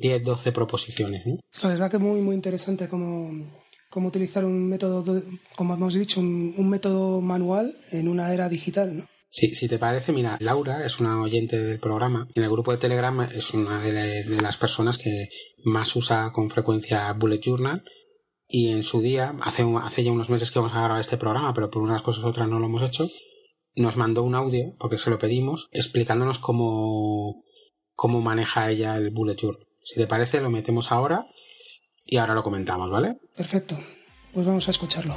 10, 0.00 0.24
12 0.24 0.52
proposiciones. 0.52 1.22
La 1.62 1.68
verdad 1.70 1.90
que 1.90 1.98
muy, 1.98 2.20
muy 2.20 2.34
interesante 2.34 2.88
cómo, 2.88 3.30
cómo 3.90 4.08
utilizar 4.08 4.44
un 4.44 4.68
método, 4.68 5.22
como 5.56 5.74
hemos 5.74 5.94
dicho, 5.94 6.20
un, 6.20 6.68
método 6.68 7.20
manual 7.20 7.76
en 7.90 8.08
una 8.08 8.32
era 8.32 8.48
digital, 8.48 8.98
¿no? 8.98 9.04
Sí, 9.30 9.54
si 9.54 9.68
te 9.68 9.78
parece, 9.78 10.12
mira, 10.12 10.38
Laura 10.40 10.86
es 10.86 11.00
una 11.00 11.20
oyente 11.20 11.58
del 11.58 11.78
programa. 11.78 12.26
En 12.34 12.42
el 12.42 12.50
grupo 12.50 12.72
de 12.72 12.78
Telegram 12.78 13.20
es 13.22 13.52
una 13.52 13.80
de, 13.82 14.24
las 14.40 14.56
personas 14.56 14.96
que 14.96 15.28
más 15.64 15.94
usa 15.96 16.32
con 16.32 16.48
frecuencia 16.48 17.12
Bullet 17.12 17.40
Journal. 17.40 17.84
Y 18.50 18.70
en 18.70 18.82
su 18.82 19.02
día, 19.02 19.36
hace, 19.42 19.66
hace 19.82 20.02
ya 20.02 20.12
unos 20.12 20.30
meses 20.30 20.50
que 20.50 20.58
vamos 20.58 20.74
a 20.74 20.80
grabar 20.80 21.00
este 21.00 21.18
programa, 21.18 21.52
pero 21.52 21.70
por 21.70 21.82
unas 21.82 22.00
cosas 22.00 22.24
u 22.24 22.28
otras 22.28 22.48
no 22.48 22.58
lo 22.58 22.66
hemos 22.66 22.82
hecho, 22.82 23.06
nos 23.76 23.98
mandó 23.98 24.22
un 24.22 24.34
audio, 24.34 24.74
porque 24.78 24.96
se 24.96 25.10
lo 25.10 25.18
pedimos, 25.18 25.68
explicándonos 25.72 26.38
cómo, 26.38 27.44
cómo 27.94 28.22
maneja 28.22 28.70
ella 28.70 28.96
el 28.96 29.10
Bullet 29.10 29.36
Journal. 29.36 29.67
Si 29.82 29.98
te 29.98 30.06
parece, 30.06 30.40
lo 30.40 30.50
metemos 30.50 30.92
ahora 30.92 31.26
y 32.04 32.18
ahora 32.18 32.34
lo 32.34 32.42
comentamos, 32.42 32.90
¿vale? 32.90 33.18
Perfecto. 33.36 33.76
Pues 34.32 34.46
vamos 34.46 34.68
a 34.68 34.70
escucharlo. 34.70 35.14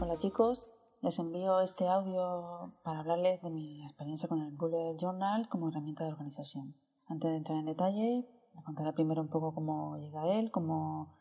Hola 0.00 0.18
chicos, 0.18 0.58
les 1.02 1.18
envío 1.18 1.60
este 1.60 1.86
audio 1.88 2.74
para 2.82 3.00
hablarles 3.00 3.40
de 3.42 3.50
mi 3.50 3.84
experiencia 3.84 4.28
con 4.28 4.40
el 4.40 4.50
Bullet 4.56 4.96
Journal 4.98 5.48
como 5.48 5.68
herramienta 5.68 6.04
de 6.04 6.10
organización. 6.10 6.74
Antes 7.06 7.30
de 7.30 7.36
entrar 7.36 7.58
en 7.58 7.66
detalle, 7.66 8.26
les 8.54 8.64
contaré 8.64 8.92
primero 8.92 9.22
un 9.22 9.28
poco 9.28 9.54
cómo 9.54 9.96
llega 9.98 10.22
a 10.22 10.38
él, 10.38 10.50
cómo 10.50 11.16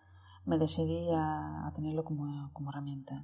me 0.45 0.57
decidí 0.57 1.07
a, 1.13 1.71
tenerlo 1.75 2.03
como, 2.03 2.51
como, 2.53 2.71
herramienta. 2.71 3.23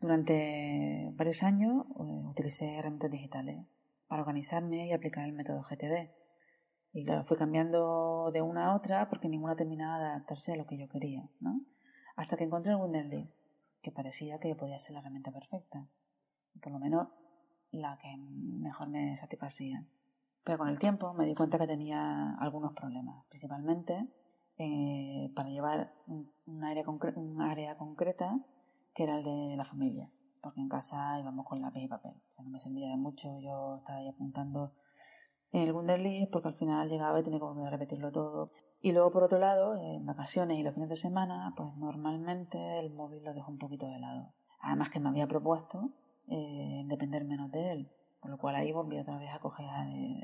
Durante 0.00 1.10
varios 1.14 1.42
años 1.42 1.84
eh, 1.98 2.28
utilicé 2.30 2.76
herramientas 2.76 3.10
digitales 3.10 3.66
para 4.14 4.22
organizarme 4.22 4.86
y 4.86 4.92
aplicar 4.92 5.24
el 5.24 5.32
método 5.32 5.62
GTD. 5.62 6.08
Y 6.92 7.02
lo 7.02 7.24
fui 7.24 7.36
cambiando 7.36 8.30
de 8.32 8.42
una 8.42 8.66
a 8.66 8.76
otra 8.76 9.08
porque 9.08 9.28
ninguna 9.28 9.56
terminaba 9.56 9.98
de 9.98 10.04
adaptarse 10.04 10.52
a 10.52 10.56
lo 10.56 10.66
que 10.66 10.78
yo 10.78 10.88
quería, 10.88 11.28
¿no? 11.40 11.62
Hasta 12.14 12.36
que 12.36 12.44
encontré 12.44 12.70
el 12.70 12.78
Wunderlist, 12.78 13.34
que 13.82 13.90
parecía 13.90 14.38
que 14.38 14.54
podía 14.54 14.78
ser 14.78 14.92
la 14.92 15.00
herramienta 15.00 15.32
perfecta. 15.32 15.88
Por 16.62 16.70
lo 16.70 16.78
menos 16.78 17.08
la 17.72 17.98
que 18.00 18.16
mejor 18.16 18.88
me 18.88 19.16
satisfacía. 19.16 19.84
Pero 20.44 20.58
con 20.58 20.68
el 20.68 20.78
tiempo 20.78 21.12
me 21.12 21.26
di 21.26 21.34
cuenta 21.34 21.58
que 21.58 21.66
tenía 21.66 22.36
algunos 22.38 22.72
problemas, 22.72 23.26
principalmente 23.30 24.06
eh, 24.58 25.32
para 25.34 25.48
llevar 25.48 25.92
un 26.06 26.62
área, 26.62 26.84
un 26.86 27.42
área 27.42 27.76
concreta 27.76 28.38
que 28.94 29.02
era 29.02 29.18
el 29.18 29.24
de 29.24 29.56
la 29.56 29.64
familia 29.64 30.08
porque 30.44 30.60
en 30.60 30.68
casa 30.68 31.18
íbamos 31.18 31.46
con 31.46 31.62
lápiz 31.62 31.80
y 31.80 31.88
papel. 31.88 32.12
O 32.12 32.32
sea, 32.32 32.44
no 32.44 32.50
me 32.50 32.60
servía 32.60 32.88
de 32.88 32.98
mucho, 32.98 33.40
yo 33.40 33.78
estaba 33.78 33.98
ahí 33.98 34.08
apuntando 34.08 34.72
en 35.52 35.62
el 35.62 35.72
Wunderlist 35.72 36.30
porque 36.30 36.48
al 36.48 36.54
final 36.54 36.90
llegaba 36.90 37.18
y 37.18 37.24
tenía 37.24 37.40
que 37.40 37.70
repetirlo 37.70 38.12
todo. 38.12 38.50
Y 38.82 38.92
luego, 38.92 39.10
por 39.10 39.22
otro 39.22 39.38
lado, 39.38 39.76
en 39.76 40.04
vacaciones 40.04 40.58
y 40.58 40.62
los 40.62 40.74
fines 40.74 40.90
de 40.90 40.96
semana, 40.96 41.54
pues 41.56 41.74
normalmente 41.78 42.78
el 42.78 42.92
móvil 42.92 43.24
lo 43.24 43.32
dejo 43.32 43.50
un 43.50 43.56
poquito 43.56 43.86
de 43.86 43.98
lado. 43.98 44.34
Además 44.60 44.90
que 44.90 45.00
me 45.00 45.08
había 45.08 45.26
propuesto 45.26 45.94
eh, 46.28 46.82
depender 46.88 47.24
menos 47.24 47.50
de 47.50 47.72
él, 47.72 47.90
por 48.20 48.30
lo 48.30 48.36
cual 48.36 48.56
ahí 48.56 48.70
volví 48.70 48.98
otra 48.98 49.16
vez 49.16 49.30
a 49.32 49.38
coger 49.38 49.66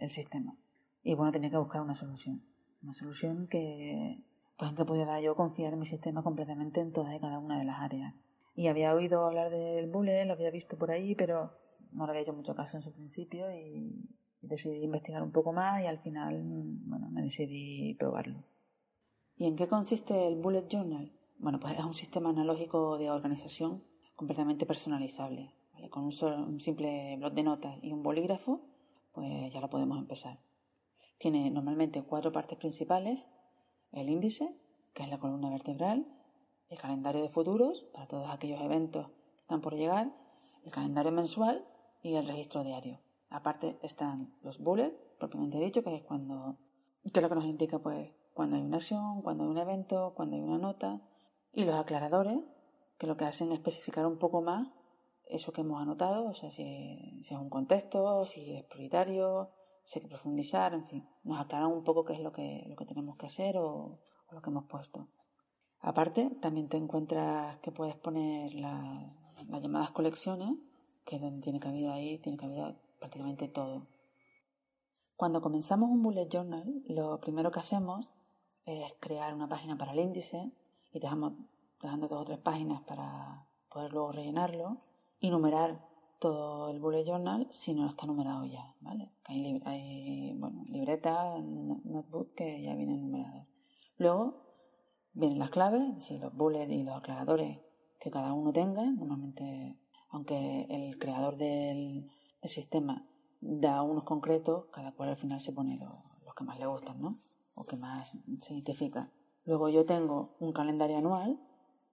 el 0.01 0.11
sistema. 0.11 0.55
Y 1.03 1.15
bueno, 1.15 1.33
tenía 1.33 1.49
que 1.49 1.57
buscar 1.57 1.81
una 1.81 1.95
solución. 1.95 2.43
Una 2.83 2.93
solución 2.93 3.49
que, 3.49 4.23
pues 4.59 4.71
en 4.71 4.77
que 4.77 4.85
pudiera 4.85 5.19
yo 5.23 5.35
confiar 5.35 5.73
en 5.73 5.79
mi 5.79 5.87
sistema 5.87 6.23
completamente 6.23 6.81
en 6.83 6.93
todas 6.93 7.15
y 7.15 7.21
cada 7.21 7.39
una 7.39 7.59
de 7.59 7.65
las 7.65 7.81
áreas. 7.81 8.15
Y 8.55 8.67
había 8.69 8.95
oído 8.95 9.25
hablar 9.27 9.51
del 9.51 9.89
bullet, 9.89 10.25
lo 10.25 10.35
había 10.35 10.51
visto 10.51 10.77
por 10.77 10.91
ahí, 10.91 11.15
pero 11.15 11.53
no 11.93 12.05
le 12.05 12.11
había 12.11 12.23
hecho 12.23 12.33
mucho 12.33 12.55
caso 12.55 12.77
en 12.77 12.83
su 12.83 12.93
principio 12.93 13.51
y, 13.53 14.09
decidí 14.43 14.83
investigar 14.83 15.23
un 15.23 15.33
poco 15.33 15.53
más 15.53 15.83
y 15.83 15.87
al 15.87 15.99
final, 15.99 16.41
bueno, 16.43 17.11
me 17.11 17.23
decidí 17.23 17.95
probarlo. 17.95 18.43
¿Y 19.37 19.47
en 19.47 19.55
qué 19.55 19.69
consiste 19.69 20.27
el 20.27 20.37
Bullet 20.37 20.67
Journal? 20.67 21.13
Bueno, 21.39 21.61
pues 21.61 21.79
es 21.79 21.85
un 21.85 21.95
sistema 21.95 22.31
analógico 22.31 22.97
de 22.97 23.11
organización 23.11 23.83
completamente 24.17 24.65
personalizable. 24.65 25.53
Con 25.91 26.05
un, 26.05 26.13
solo, 26.13 26.37
un 26.37 26.61
simple 26.61 27.17
blot 27.19 27.35
de 27.35 27.43
notas 27.43 27.79
y 27.83 27.93
un 27.93 28.03
bolígrafo, 28.03 28.61
pues 29.13 29.53
ya 29.53 29.61
lo 29.61 29.71
podemos 29.71 29.99
empezar. 29.99 30.39
Tiene 31.19 31.51
normalmente 31.51 32.03
cuatro 32.03 32.33
partes 32.33 32.59
principales. 32.59 33.19
El 33.93 34.09
índice, 34.09 34.55
que 34.95 35.03
es 35.03 35.09
la 35.09 35.19
columna 35.19 35.51
vertebral, 35.51 36.07
el 36.71 36.79
calendario 36.79 37.23
de 37.23 37.29
futuros 37.29 37.83
para 37.93 38.07
todos 38.07 38.31
aquellos 38.31 38.61
eventos 38.61 39.09
que 39.09 39.43
están 39.43 39.61
por 39.61 39.75
llegar, 39.75 40.11
el 40.65 40.71
calendario 40.71 41.11
mensual 41.13 41.67
y 42.03 42.15
el 42.15 42.27
registro 42.27 42.63
diario. 42.63 43.01
Aparte 43.29 43.79
están 43.83 44.33
los 44.43 44.59
bullets, 44.59 44.97
propiamente 45.19 45.59
dicho, 45.59 45.83
que 45.83 45.95
es 45.95 46.03
cuando 46.03 46.57
que 47.13 47.21
lo 47.21 47.29
que 47.29 47.35
nos 47.35 47.45
indica 47.45 47.79
pues 47.79 48.13
cuando 48.35 48.57
hay 48.57 48.63
una 48.63 48.77
acción, 48.77 49.23
cuando 49.23 49.45
hay 49.45 49.51
un 49.51 49.59
evento, 49.59 50.13
cuando 50.15 50.37
hay 50.37 50.43
una 50.43 50.59
nota, 50.59 51.01
y 51.53 51.65
los 51.65 51.75
aclaradores, 51.75 52.39
que 52.99 53.07
lo 53.07 53.17
que 53.17 53.25
hacen 53.25 53.51
es 53.51 53.59
especificar 53.59 54.07
un 54.07 54.19
poco 54.19 54.41
más 54.41 54.69
eso 55.27 55.53
que 55.53 55.63
hemos 55.63 55.81
anotado, 55.81 56.27
o 56.27 56.35
sea, 56.35 56.51
si, 56.51 57.21
es 57.21 57.31
un 57.33 57.51
contexto, 57.51 58.25
si 58.25 58.53
es 58.53 58.65
prioritario, 58.65 59.51
si 59.85 59.99
hay 59.99 60.03
que 60.03 60.09
profundizar, 60.09 60.75
en 60.75 60.87
fin, 60.87 61.09
nos 61.25 61.41
aclaran 61.41 61.71
un 61.71 61.85
poco 61.85 62.05
qué 62.05 62.15
es 62.15 62.21
lo 62.21 62.33
que, 62.33 62.65
lo 62.69 62.77
que 62.77 62.85
tenemos 62.85 63.17
que 63.17 63.27
hacer 63.27 63.57
o 63.59 63.99
lo 64.31 64.43
que 64.43 64.51
hemos 64.51 64.65
puesto. 64.65 65.09
Aparte, 65.81 66.31
también 66.43 66.69
te 66.69 66.77
encuentras 66.77 67.57
que 67.59 67.73
puedes 67.73 67.97
poner 67.97 68.55
las 68.55 69.63
llamadas 69.63 69.91
colecciones, 69.93 70.57
que 71.05 71.19
tiene 71.43 71.59
cabida 71.59 71.95
ahí, 71.95 72.19
tiene 72.19 72.37
cabida 72.37 72.77
prácticamente 72.99 73.49
todo. 73.49 73.87
Cuando 75.17 75.41
comenzamos 75.41 75.91
un 75.91 76.03
bullet 76.03 76.29
journal, 76.29 76.83
lo 76.87 77.19
primero 77.21 77.51
que 77.51 77.61
hacemos 77.61 78.09
es 78.67 78.93
crear 79.01 79.35
una 79.35 79.49
página 79.49 79.77
para 79.77 79.93
el 79.93 80.01
índice 80.01 80.53
y 80.93 81.01
dejamos 81.01 81.33
dejando 81.81 82.09
dos 82.09 82.23
o 82.23 82.25
tres 82.25 82.39
páginas 82.39 82.83
para 82.83 83.47
poder 83.71 83.93
luego 83.93 84.13
rellenarlo 84.13 84.79
y 85.19 85.31
numerar 85.31 85.87
todo 86.19 86.69
el 86.69 86.79
bullet 86.79 87.05
journal 87.05 87.47
si 87.51 87.73
no 87.73 87.89
está 87.89 88.07
numerado 88.07 88.45
ya, 88.45 88.75
¿vale? 88.81 89.11
hay, 89.25 90.35
bueno, 90.37 90.65
libretas, 90.69 91.43
notebook 91.43 92.35
que 92.35 92.63
ya 92.63 92.75
vienen 92.75 93.01
numerados. 93.01 93.47
Luego 93.97 94.50
vienen 95.13 95.39
las 95.39 95.51
claves, 95.51 96.11
los 96.11 96.35
bullets 96.35 96.73
y 96.73 96.83
los 96.83 96.97
aclaradores 96.97 97.59
que 98.01 98.11
cada 98.11 98.33
uno 98.33 98.53
tenga. 98.53 98.83
Normalmente, 98.83 99.79
aunque 100.11 100.67
el 100.71 100.99
creador 100.99 101.37
del, 101.37 102.11
sistema 102.45 103.07
da 103.41 103.83
unos 103.83 104.05
concretos, 104.05 104.67
cada 104.73 104.93
cual 104.93 105.11
al 105.11 105.17
final 105.17 105.41
se 105.43 105.53
pone 105.53 105.79
los 105.79 106.35
que 106.35 106.45
más 106.45 106.59
le 106.59 106.67
gustan, 106.67 107.01
¿no? 107.01 107.21
O 107.55 107.65
que 107.65 107.77
más 107.77 108.19
se 108.41 108.55
identifica. 108.55 109.11
Luego 109.45 109.69
yo 109.69 109.85
tengo 109.85 110.37
un 110.41 110.53
calendario 110.53 110.97
anual, 110.97 111.39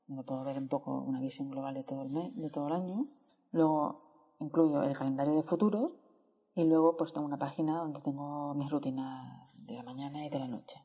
donde 0.08 0.24
puedo 0.24 0.44
ver 0.46 0.58
un 0.58 0.70
poco 0.70 1.02
una 1.02 1.20
visión 1.20 1.50
global 1.50 1.74
de 1.74 1.84
todo 1.84 2.02
el 2.02 2.10
mes, 2.10 2.34
de 2.36 2.50
todo 2.50 2.68
el 2.68 2.74
año. 2.74 3.08
Luego 3.52 4.36
incluyo 4.40 4.84
el 4.84 4.98
calendario 4.98 5.36
de 5.36 5.44
futuros 5.44 5.92
y 6.56 6.64
luego 6.64 6.96
pues 6.98 7.14
tengo 7.14 7.26
una 7.26 7.38
página 7.38 7.80
donde 7.80 8.02
tengo 8.02 8.54
mis 8.54 8.70
rutinas 8.70 9.54
de 9.66 9.76
la 9.76 9.84
mañana 9.84 10.26
y 10.26 10.30
de 10.30 10.40
la 10.40 10.48
noche. 10.48 10.82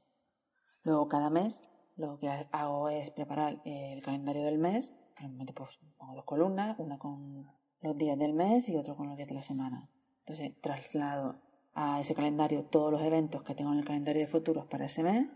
Luego 0.82 1.08
cada 1.08 1.30
mes 1.30 1.60
lo 1.96 2.18
que 2.18 2.28
hago 2.28 2.88
es 2.88 3.10
preparar 3.10 3.60
el 3.64 4.02
calendario 4.02 4.44
del 4.44 4.58
mes. 4.58 4.92
Normalmente 5.16 5.52
pues 5.52 5.78
pongo 5.98 6.14
dos 6.14 6.24
columnas, 6.24 6.78
una 6.78 6.98
con 6.98 7.46
los 7.80 7.96
días 7.96 8.18
del 8.18 8.32
mes 8.32 8.68
y 8.68 8.76
otra 8.76 8.94
con 8.94 9.08
los 9.08 9.16
días 9.16 9.28
de 9.28 9.34
la 9.34 9.42
semana. 9.42 9.88
Entonces 10.20 10.52
traslado 10.60 11.36
a 11.74 12.00
ese 12.00 12.14
calendario 12.14 12.64
todos 12.64 12.92
los 12.92 13.02
eventos 13.02 13.42
que 13.42 13.54
tengo 13.54 13.72
en 13.72 13.78
el 13.78 13.84
calendario 13.84 14.22
de 14.22 14.28
futuros 14.28 14.66
para 14.66 14.86
ese 14.86 15.02
mes 15.02 15.28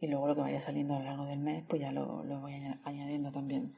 y 0.00 0.06
luego 0.06 0.26
lo 0.28 0.34
que 0.34 0.40
vaya 0.40 0.60
saliendo 0.60 0.94
a 0.94 0.98
lo 0.98 1.04
largo 1.04 1.24
del 1.26 1.38
mes 1.38 1.64
pues 1.68 1.80
ya 1.80 1.92
lo, 1.92 2.24
lo 2.24 2.40
voy 2.40 2.54
añadiendo 2.84 3.32
también. 3.32 3.72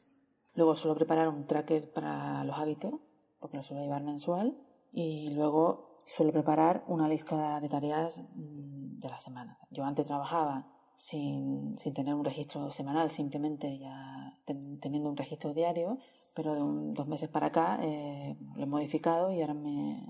Luego 0.55 0.77
suelo 0.77 0.95
preparar 0.95 1.29
un 1.29 1.47
tracker 1.47 1.93
para 1.93 2.43
los 2.45 2.57
hábitos 2.59 2.95
porque 3.39 3.57
lo 3.57 3.63
suelo 3.63 3.83
llevar 3.83 4.03
mensual 4.03 4.57
y 4.93 5.31
luego 5.31 6.03
suelo 6.07 6.33
preparar 6.33 6.85
una 6.87 7.09
lista 7.09 7.61
de 7.61 7.69
tareas 7.69 8.23
mm, 8.35 8.99
de 8.99 9.09
la 9.09 9.21
semana. 9.21 9.59
Yo 9.71 9.85
antes 9.85 10.07
trabajaba 10.07 10.76
sin, 10.97 11.79
sin 11.79 11.95
tener 11.95 12.15
un 12.15 12.25
registro 12.25 12.71
semanal, 12.71 13.11
simplemente 13.11 13.79
ya 13.79 14.39
teniendo 14.45 15.11
un 15.11 15.17
registro 15.17 15.53
diario, 15.53 15.99
pero 16.35 16.55
de 16.55 16.93
dos 16.93 17.07
meses 17.07 17.29
para 17.29 17.47
acá 17.49 17.79
eh, 17.83 18.37
lo 18.57 18.63
he 18.63 18.67
modificado 18.67 19.33
y 19.33 19.41
ahora 19.41 19.55
me, 19.55 20.07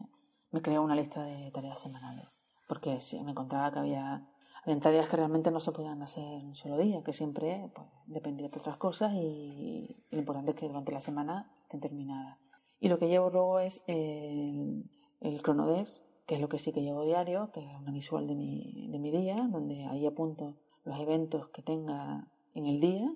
me 0.51 0.63
creo 0.63 0.83
una 0.83 0.97
lista 0.97 1.23
de 1.25 1.51
tareas 1.51 1.81
semanales. 1.81 2.27
Porque 2.69 3.01
sí, 3.01 3.23
me 3.23 3.31
encontraba 3.31 3.73
que 3.73 3.79
había, 3.79 4.27
había 4.65 4.81
tareas 4.81 5.09
que 5.09 5.17
realmente 5.17 5.51
no 5.51 5.61
se 5.61 5.73
podían 5.73 6.03
hacer 6.03 6.25
en 6.25 6.47
un 6.47 6.55
solo 6.55 6.77
día, 6.79 7.03
que 7.05 7.13
siempre 7.13 7.71
pues, 7.75 7.87
dependía 8.07 8.49
de 8.49 8.59
otras 8.59 8.77
cosas 8.77 9.13
y, 9.15 10.05
lo 10.11 10.19
importante 10.19 10.51
es 10.51 10.57
que 10.57 10.67
durante 10.67 10.93
la 10.93 11.01
semana 11.01 11.51
estén 11.63 11.81
terminadas. 11.81 12.39
Y 12.81 12.89
lo 12.89 12.99
que 12.99 13.09
llevo 13.09 13.31
luego 13.31 13.61
es 13.61 13.83
el, 13.87 14.91
el 15.21 15.43
Cronodex, 15.43 16.03
que 16.27 16.35
es 16.35 16.41
lo 16.41 16.49
que 16.49 16.59
sí 16.59 16.73
que 16.73 16.83
llevo 16.83 17.05
diario, 17.05 17.51
que 17.53 17.61
es 17.61 17.75
una 17.81 17.93
visual 17.93 18.27
de 18.27 18.35
mi, 18.35 18.89
de 18.91 18.99
mi 18.99 19.11
día, 19.11 19.49
donde 19.51 19.85
ahí 19.87 20.07
apunto 20.07 20.55
los 20.87 20.99
eventos 20.99 21.49
que 21.49 21.63
tenga 21.63 22.27
en 22.55 22.67
el 22.67 22.81
día 22.81 23.13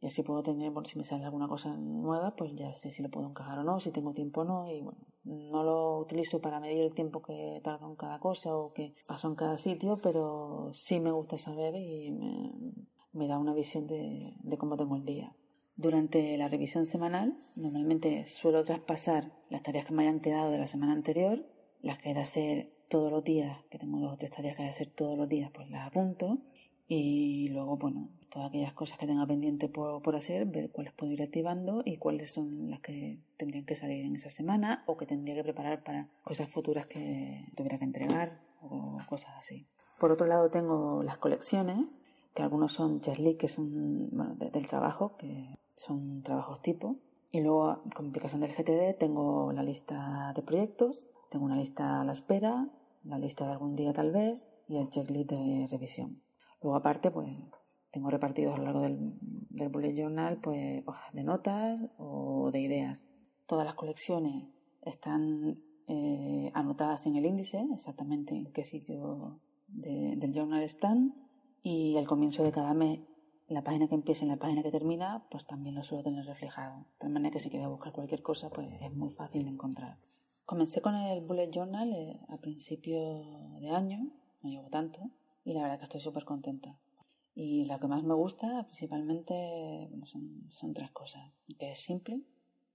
y 0.00 0.06
así 0.06 0.22
puedo 0.22 0.42
tener, 0.42 0.72
si 0.84 0.96
me 0.96 1.04
sale 1.04 1.24
alguna 1.24 1.48
cosa 1.48 1.76
nueva, 1.76 2.36
pues 2.36 2.54
ya 2.54 2.72
sé 2.72 2.90
si 2.90 3.02
lo 3.02 3.10
puedo 3.10 3.28
encajar 3.28 3.58
o 3.58 3.64
no, 3.64 3.80
si 3.80 3.90
tengo 3.90 4.12
tiempo 4.12 4.42
o 4.42 4.44
no. 4.44 4.70
Y 4.70 4.80
bueno, 4.80 4.98
no 5.24 5.64
lo 5.64 5.98
utilizo 5.98 6.40
para 6.40 6.60
medir 6.60 6.82
el 6.82 6.94
tiempo 6.94 7.20
que 7.20 7.60
tardo 7.64 7.88
en 7.88 7.96
cada 7.96 8.20
cosa 8.20 8.56
o 8.56 8.72
que 8.72 8.94
paso 9.06 9.28
en 9.28 9.34
cada 9.34 9.58
sitio, 9.58 9.98
pero 10.00 10.70
sí 10.72 11.00
me 11.00 11.10
gusta 11.10 11.36
saber 11.36 11.74
y 11.74 12.12
me, 12.12 13.26
da 13.26 13.38
una 13.38 13.54
visión 13.54 13.88
de, 13.88 14.34
de 14.38 14.58
cómo 14.58 14.76
tengo 14.76 14.94
el 14.94 15.04
día. 15.04 15.34
Durante 15.74 16.36
la 16.38 16.48
revisión 16.48 16.86
semanal, 16.86 17.36
normalmente 17.56 18.24
suelo 18.26 18.64
traspasar 18.64 19.32
las 19.48 19.62
tareas 19.62 19.84
que 19.84 19.94
me 19.94 20.02
hayan 20.02 20.20
quedado 20.20 20.52
de 20.52 20.58
la 20.58 20.66
semana 20.68 20.92
anterior, 20.92 21.44
las 21.82 21.98
que 21.98 22.10
he 22.10 22.14
de 22.14 22.20
hacer 22.20 22.72
todos 22.88 23.10
los 23.10 23.24
días, 23.24 23.64
que 23.64 23.78
tengo 23.78 23.98
dos 23.98 24.14
o 24.14 24.16
tres 24.16 24.30
tareas 24.30 24.56
que 24.56 24.62
he 24.62 24.64
de 24.66 24.70
hacer 24.70 24.90
todos 24.94 25.18
los 25.18 25.28
días, 25.28 25.50
pues 25.52 25.68
las 25.70 25.88
apunto 25.88 26.38
y 26.88 27.48
luego, 27.48 27.76
bueno, 27.76 28.08
todas 28.30 28.48
aquellas 28.48 28.72
cosas 28.72 28.98
que 28.98 29.06
tenga 29.06 29.26
pendiente 29.26 29.68
por, 29.68 30.00
por, 30.02 30.16
hacer, 30.16 30.46
ver 30.46 30.70
cuáles 30.70 30.92
puedo 30.92 31.12
ir 31.12 31.22
activando 31.22 31.82
y 31.84 31.98
cuáles 31.98 32.32
son 32.32 32.70
las 32.70 32.80
que 32.80 33.18
tendrían 33.36 33.66
que 33.66 33.74
salir 33.74 34.04
en 34.04 34.16
esa 34.16 34.30
semana 34.30 34.84
o 34.86 34.96
que 34.96 35.06
tendría 35.06 35.34
que 35.34 35.42
preparar 35.42 35.84
para 35.84 36.08
cosas 36.22 36.48
futuras 36.48 36.86
que 36.86 37.44
tuviera 37.54 37.78
que 37.78 37.84
entregar 37.84 38.40
o 38.62 38.98
cosas 39.08 39.34
así. 39.38 39.66
Por 39.98 40.12
otro 40.12 40.26
lado, 40.26 40.50
tengo 40.50 41.02
las 41.02 41.18
colecciones, 41.18 41.84
que 42.34 42.42
algunos 42.42 42.72
son 42.72 43.00
checklist, 43.00 43.38
que 43.38 43.48
son 43.48 44.10
bueno, 44.10 44.34
del 44.36 44.68
trabajo, 44.68 45.16
que 45.16 45.56
son 45.74 46.22
trabajos 46.22 46.62
tipo. 46.62 46.96
Y 47.30 47.40
luego, 47.40 47.82
con 47.94 48.08
aplicación 48.08 48.40
del 48.40 48.54
GTD, 48.54 48.96
tengo 48.96 49.52
la 49.52 49.62
lista 49.62 50.32
de 50.34 50.42
proyectos, 50.42 51.06
tengo 51.30 51.44
una 51.44 51.56
lista 51.56 52.00
a 52.00 52.04
la 52.04 52.12
espera, 52.12 52.68
la 53.04 53.18
lista 53.18 53.44
de 53.44 53.52
algún 53.52 53.76
día 53.76 53.92
tal 53.92 54.12
vez 54.12 54.42
y 54.68 54.76
el 54.76 54.88
checklist 54.88 55.30
de 55.30 55.66
revisión. 55.70 56.22
Luego 56.62 56.76
aparte, 56.76 57.10
pues 57.10 57.28
tengo 57.90 58.10
repartidos 58.10 58.54
a 58.54 58.58
lo 58.58 58.64
largo 58.64 58.80
del, 58.82 59.14
del 59.50 59.68
bullet 59.68 59.94
journal 59.94 60.38
pues 60.40 60.82
hojas 60.86 61.12
de 61.12 61.24
notas 61.24 61.80
o 61.98 62.50
de 62.50 62.60
ideas. 62.60 63.06
Todas 63.46 63.64
las 63.64 63.74
colecciones 63.74 64.44
están 64.82 65.58
eh, 65.86 66.50
anotadas 66.54 67.06
en 67.06 67.16
el 67.16 67.24
índice, 67.24 67.66
exactamente 67.72 68.34
en 68.34 68.52
qué 68.52 68.64
sitio 68.64 69.40
del 69.68 70.32
journal 70.34 70.62
están. 70.62 71.14
Y 71.62 71.96
al 71.96 72.06
comienzo 72.06 72.42
de 72.44 72.52
cada 72.52 72.74
mes, 72.74 73.00
la 73.48 73.62
página 73.62 73.88
que 73.88 73.94
empieza 73.94 74.24
y 74.24 74.28
la 74.28 74.36
página 74.36 74.62
que 74.62 74.70
termina, 74.70 75.24
pues 75.30 75.46
también 75.46 75.74
lo 75.74 75.82
suelo 75.82 76.04
tener 76.04 76.24
reflejado. 76.24 76.78
De 76.78 76.98
tal 76.98 77.10
manera 77.10 77.32
que 77.32 77.40
si 77.40 77.50
quiero 77.50 77.70
buscar 77.70 77.92
cualquier 77.92 78.22
cosa, 78.22 78.50
pues 78.50 78.68
es 78.80 78.92
muy 78.92 79.10
fácil 79.10 79.44
de 79.44 79.50
encontrar. 79.50 79.96
Comencé 80.44 80.80
con 80.80 80.94
el 80.94 81.20
bullet 81.24 81.50
journal 81.50 81.92
eh, 81.92 82.20
a 82.28 82.36
principio 82.36 83.58
de 83.60 83.70
año, 83.70 84.08
no 84.42 84.50
llevo 84.50 84.68
tanto, 84.68 85.10
y 85.48 85.54
la 85.54 85.62
verdad 85.62 85.78
que 85.78 85.84
estoy 85.84 86.02
súper 86.02 86.26
contenta. 86.26 86.78
Y 87.34 87.64
lo 87.64 87.80
que 87.80 87.86
más 87.86 88.02
me 88.02 88.12
gusta 88.12 88.64
principalmente 88.64 89.88
son, 90.04 90.46
son 90.50 90.74
tres 90.74 90.90
cosas. 90.90 91.22
Que 91.58 91.70
es 91.70 91.78
simple, 91.78 92.20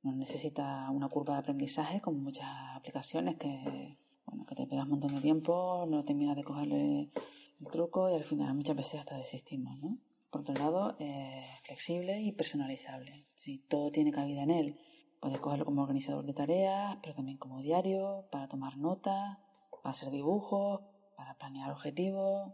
no 0.01 0.11
necesita 0.11 0.89
una 0.89 1.07
curva 1.07 1.35
de 1.35 1.41
aprendizaje 1.41 2.01
como 2.01 2.17
muchas 2.17 2.47
aplicaciones 2.75 3.35
que, 3.37 3.99
bueno, 4.25 4.45
que 4.47 4.55
te 4.55 4.65
pegas 4.65 4.85
un 4.85 4.91
montón 4.91 5.13
de 5.13 5.21
tiempo, 5.21 5.85
no 5.87 6.03
terminas 6.03 6.35
de 6.35 6.43
cogerle 6.43 7.11
el 7.59 7.67
truco 7.71 8.09
y 8.09 8.15
al 8.15 8.23
final 8.23 8.55
muchas 8.55 8.75
veces 8.75 9.01
hasta 9.01 9.17
desistimos, 9.17 9.77
¿no? 9.77 9.99
Por 10.31 10.41
otro 10.41 10.55
lado, 10.55 10.95
es 10.97 11.45
flexible 11.65 12.21
y 12.21 12.31
personalizable. 12.31 13.27
Si 13.35 13.59
todo 13.59 13.91
tiene 13.91 14.11
cabida 14.11 14.41
en 14.41 14.49
él, 14.49 14.79
puedes 15.21 15.39
cogerlo 15.39 15.65
como 15.65 15.83
organizador 15.83 16.25
de 16.25 16.33
tareas, 16.33 16.97
pero 17.03 17.13
también 17.13 17.37
como 17.37 17.61
diario, 17.61 18.25
para 18.31 18.47
tomar 18.47 18.77
notas, 18.77 19.37
para 19.83 19.91
hacer 19.91 20.09
dibujos, 20.09 20.81
para 21.15 21.35
planear 21.35 21.71
objetivos, 21.71 22.53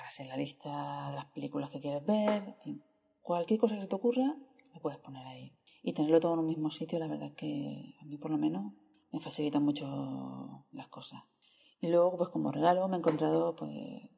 para 0.00 0.08
hacer 0.08 0.28
la 0.28 0.36
lista 0.38 1.10
de 1.10 1.16
las 1.16 1.26
películas 1.26 1.68
que 1.68 1.78
quieres 1.78 2.02
ver, 2.06 2.56
cualquier 3.20 3.60
cosa 3.60 3.74
que 3.74 3.82
se 3.82 3.86
te 3.86 3.94
ocurra, 3.94 4.34
lo 4.72 4.80
puedes 4.80 4.98
poner 4.98 5.26
ahí. 5.26 5.52
Y 5.82 5.92
tenerlo 5.92 6.20
todo 6.20 6.32
en 6.32 6.38
un 6.38 6.46
mismo 6.46 6.70
sitio, 6.70 6.98
la 6.98 7.06
verdad 7.06 7.28
es 7.28 7.34
que 7.34 7.96
a 8.00 8.04
mí 8.06 8.16
por 8.16 8.30
lo 8.30 8.38
menos 8.38 8.72
me 9.12 9.20
facilita 9.20 9.60
mucho 9.60 10.64
las 10.72 10.88
cosas. 10.88 11.22
Y 11.82 11.88
luego, 11.88 12.16
pues 12.16 12.30
como 12.30 12.50
regalo, 12.50 12.88
me 12.88 12.96
he 12.96 12.98
encontrado 12.98 13.54
pues 13.56 14.08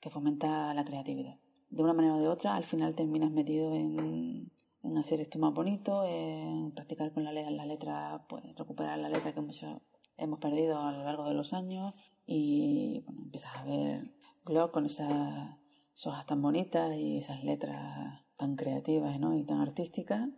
que 0.00 0.08
fomenta 0.08 0.72
la 0.72 0.86
creatividad. 0.86 1.38
De 1.68 1.82
una 1.82 1.92
manera 1.92 2.14
o 2.14 2.20
de 2.20 2.28
otra, 2.28 2.56
al 2.56 2.64
final 2.64 2.94
terminas 2.94 3.30
metido 3.30 3.74
en, 3.74 4.50
en 4.82 4.96
hacer 4.96 5.20
esto 5.20 5.38
más 5.38 5.52
bonito, 5.52 6.02
en 6.06 6.72
practicar 6.72 7.12
con 7.12 7.24
la, 7.24 7.32
la 7.32 7.66
letra, 7.66 8.24
pues 8.26 8.42
recuperar 8.56 8.98
la 8.98 9.10
letra 9.10 9.34
que 9.34 9.42
muchos 9.42 9.82
hemos 10.16 10.38
perdido 10.38 10.80
a 10.80 10.92
lo 10.92 11.04
largo 11.04 11.28
de 11.28 11.34
los 11.34 11.52
años 11.52 11.92
y 12.24 13.02
bueno, 13.04 13.20
empiezas 13.24 13.54
a 13.54 13.64
ver 13.64 14.15
blog 14.46 14.70
con 14.70 14.86
esas, 14.86 15.58
hojas 16.04 16.26
tan 16.26 16.40
bonitas 16.40 16.96
y 16.96 17.18
esas 17.18 17.42
letras 17.44 18.22
tan 18.36 18.56
creativas 18.56 19.18
¿no? 19.18 19.34
y 19.36 19.42
tan 19.44 19.60
artísticas, 19.60 20.28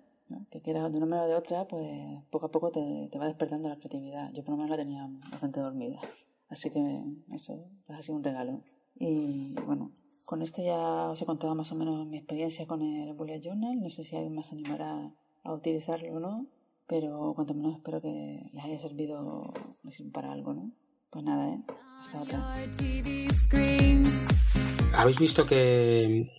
que 0.50 0.60
quieras 0.60 0.90
de 0.90 0.98
una 0.98 1.06
manera 1.06 1.26
o 1.26 1.28
de 1.28 1.34
otra, 1.36 1.66
pues 1.66 2.22
poco 2.30 2.46
a 2.46 2.50
poco 2.50 2.70
te, 2.70 3.08
te, 3.10 3.18
va 3.18 3.26
despertando 3.26 3.68
la 3.68 3.76
creatividad. 3.76 4.30
Yo 4.32 4.42
por 4.44 4.52
lo 4.52 4.56
menos 4.56 4.70
la 4.70 4.76
tenía 4.76 5.08
bastante 5.30 5.60
dormida. 5.60 6.00
Así 6.48 6.70
que 6.70 7.02
eso 7.32 7.70
pues 7.86 7.98
ha 7.98 8.02
sido 8.02 8.16
un 8.16 8.24
regalo. 8.24 8.62
Y 8.94 9.54
bueno, 9.66 9.92
con 10.24 10.42
esto 10.42 10.62
ya 10.62 11.10
os 11.10 11.22
he 11.22 11.26
contado 11.26 11.54
más 11.54 11.72
o 11.72 11.74
menos 11.74 12.06
mi 12.06 12.18
experiencia 12.18 12.66
con 12.66 12.82
el 12.82 13.14
Bullet 13.14 13.40
Journal. 13.40 13.80
No 13.80 13.90
sé 13.90 14.04
si 14.04 14.16
alguien 14.16 14.34
más 14.34 14.52
animará 14.52 15.12
a 15.44 15.52
utilizarlo 15.52 16.16
o 16.16 16.20
no, 16.20 16.46
pero 16.86 17.32
cuanto 17.34 17.54
menos 17.54 17.76
espero 17.76 18.00
que 18.00 18.50
les 18.52 18.64
haya 18.64 18.78
servido 18.78 19.52
para 20.12 20.32
algo, 20.32 20.52
¿no? 20.52 20.72
Pues 21.10 21.24
nada, 21.24 21.48
¿eh? 21.48 21.62
Hasta 22.00 22.22
otra. 22.22 22.54
Habéis 24.94 25.18
visto 25.18 25.46
que, 25.46 26.30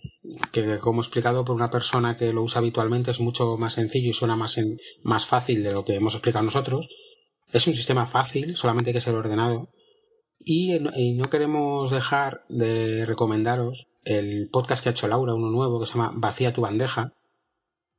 que, 0.52 0.78
como 0.78 1.00
explicado, 1.00 1.44
por 1.44 1.56
una 1.56 1.70
persona 1.70 2.16
que 2.16 2.32
lo 2.32 2.42
usa 2.42 2.60
habitualmente 2.60 3.10
es 3.10 3.20
mucho 3.20 3.56
más 3.56 3.74
sencillo 3.74 4.10
y 4.10 4.12
suena 4.12 4.36
más, 4.36 4.60
más 5.02 5.26
fácil 5.26 5.62
de 5.62 5.72
lo 5.72 5.84
que 5.84 5.96
hemos 5.96 6.14
explicado 6.14 6.44
nosotros. 6.44 6.88
Es 7.52 7.66
un 7.66 7.74
sistema 7.74 8.06
fácil, 8.06 8.56
solamente 8.56 8.90
hay 8.90 8.94
que 8.94 9.00
ser 9.00 9.14
ordenado. 9.14 9.70
Y, 10.38 10.78
no 10.78 11.24
queremos 11.28 11.90
dejar 11.90 12.44
de 12.48 13.04
recomendaros 13.06 13.88
el 14.04 14.48
podcast 14.50 14.82
que 14.82 14.88
ha 14.88 14.92
hecho 14.92 15.08
Laura, 15.08 15.34
uno 15.34 15.50
nuevo, 15.50 15.80
que 15.80 15.86
se 15.86 15.92
llama 15.92 16.12
Vacía 16.14 16.52
tu 16.52 16.62
bandeja, 16.62 17.12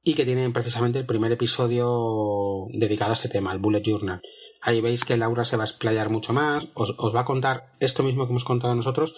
y 0.03 0.15
que 0.15 0.25
tiene 0.25 0.49
precisamente 0.49 0.99
el 0.99 1.05
primer 1.05 1.31
episodio 1.31 2.65
dedicado 2.73 3.11
a 3.11 3.13
este 3.13 3.29
tema, 3.29 3.51
el 3.51 3.59
Bullet 3.59 3.83
Journal. 3.83 4.21
Ahí 4.61 4.79
veis 4.79 5.03
que 5.03 5.17
Laura 5.17 5.43
se 5.43 5.57
va 5.57 5.63
a 5.63 5.65
explayar 5.65 6.09
mucho 6.09 6.33
más, 6.33 6.67
os, 6.75 7.15
va 7.15 7.21
a 7.21 7.25
contar 7.25 7.73
esto 7.79 8.03
mismo 8.03 8.25
que 8.25 8.31
hemos 8.31 8.43
contado 8.43 8.75
nosotros, 8.75 9.15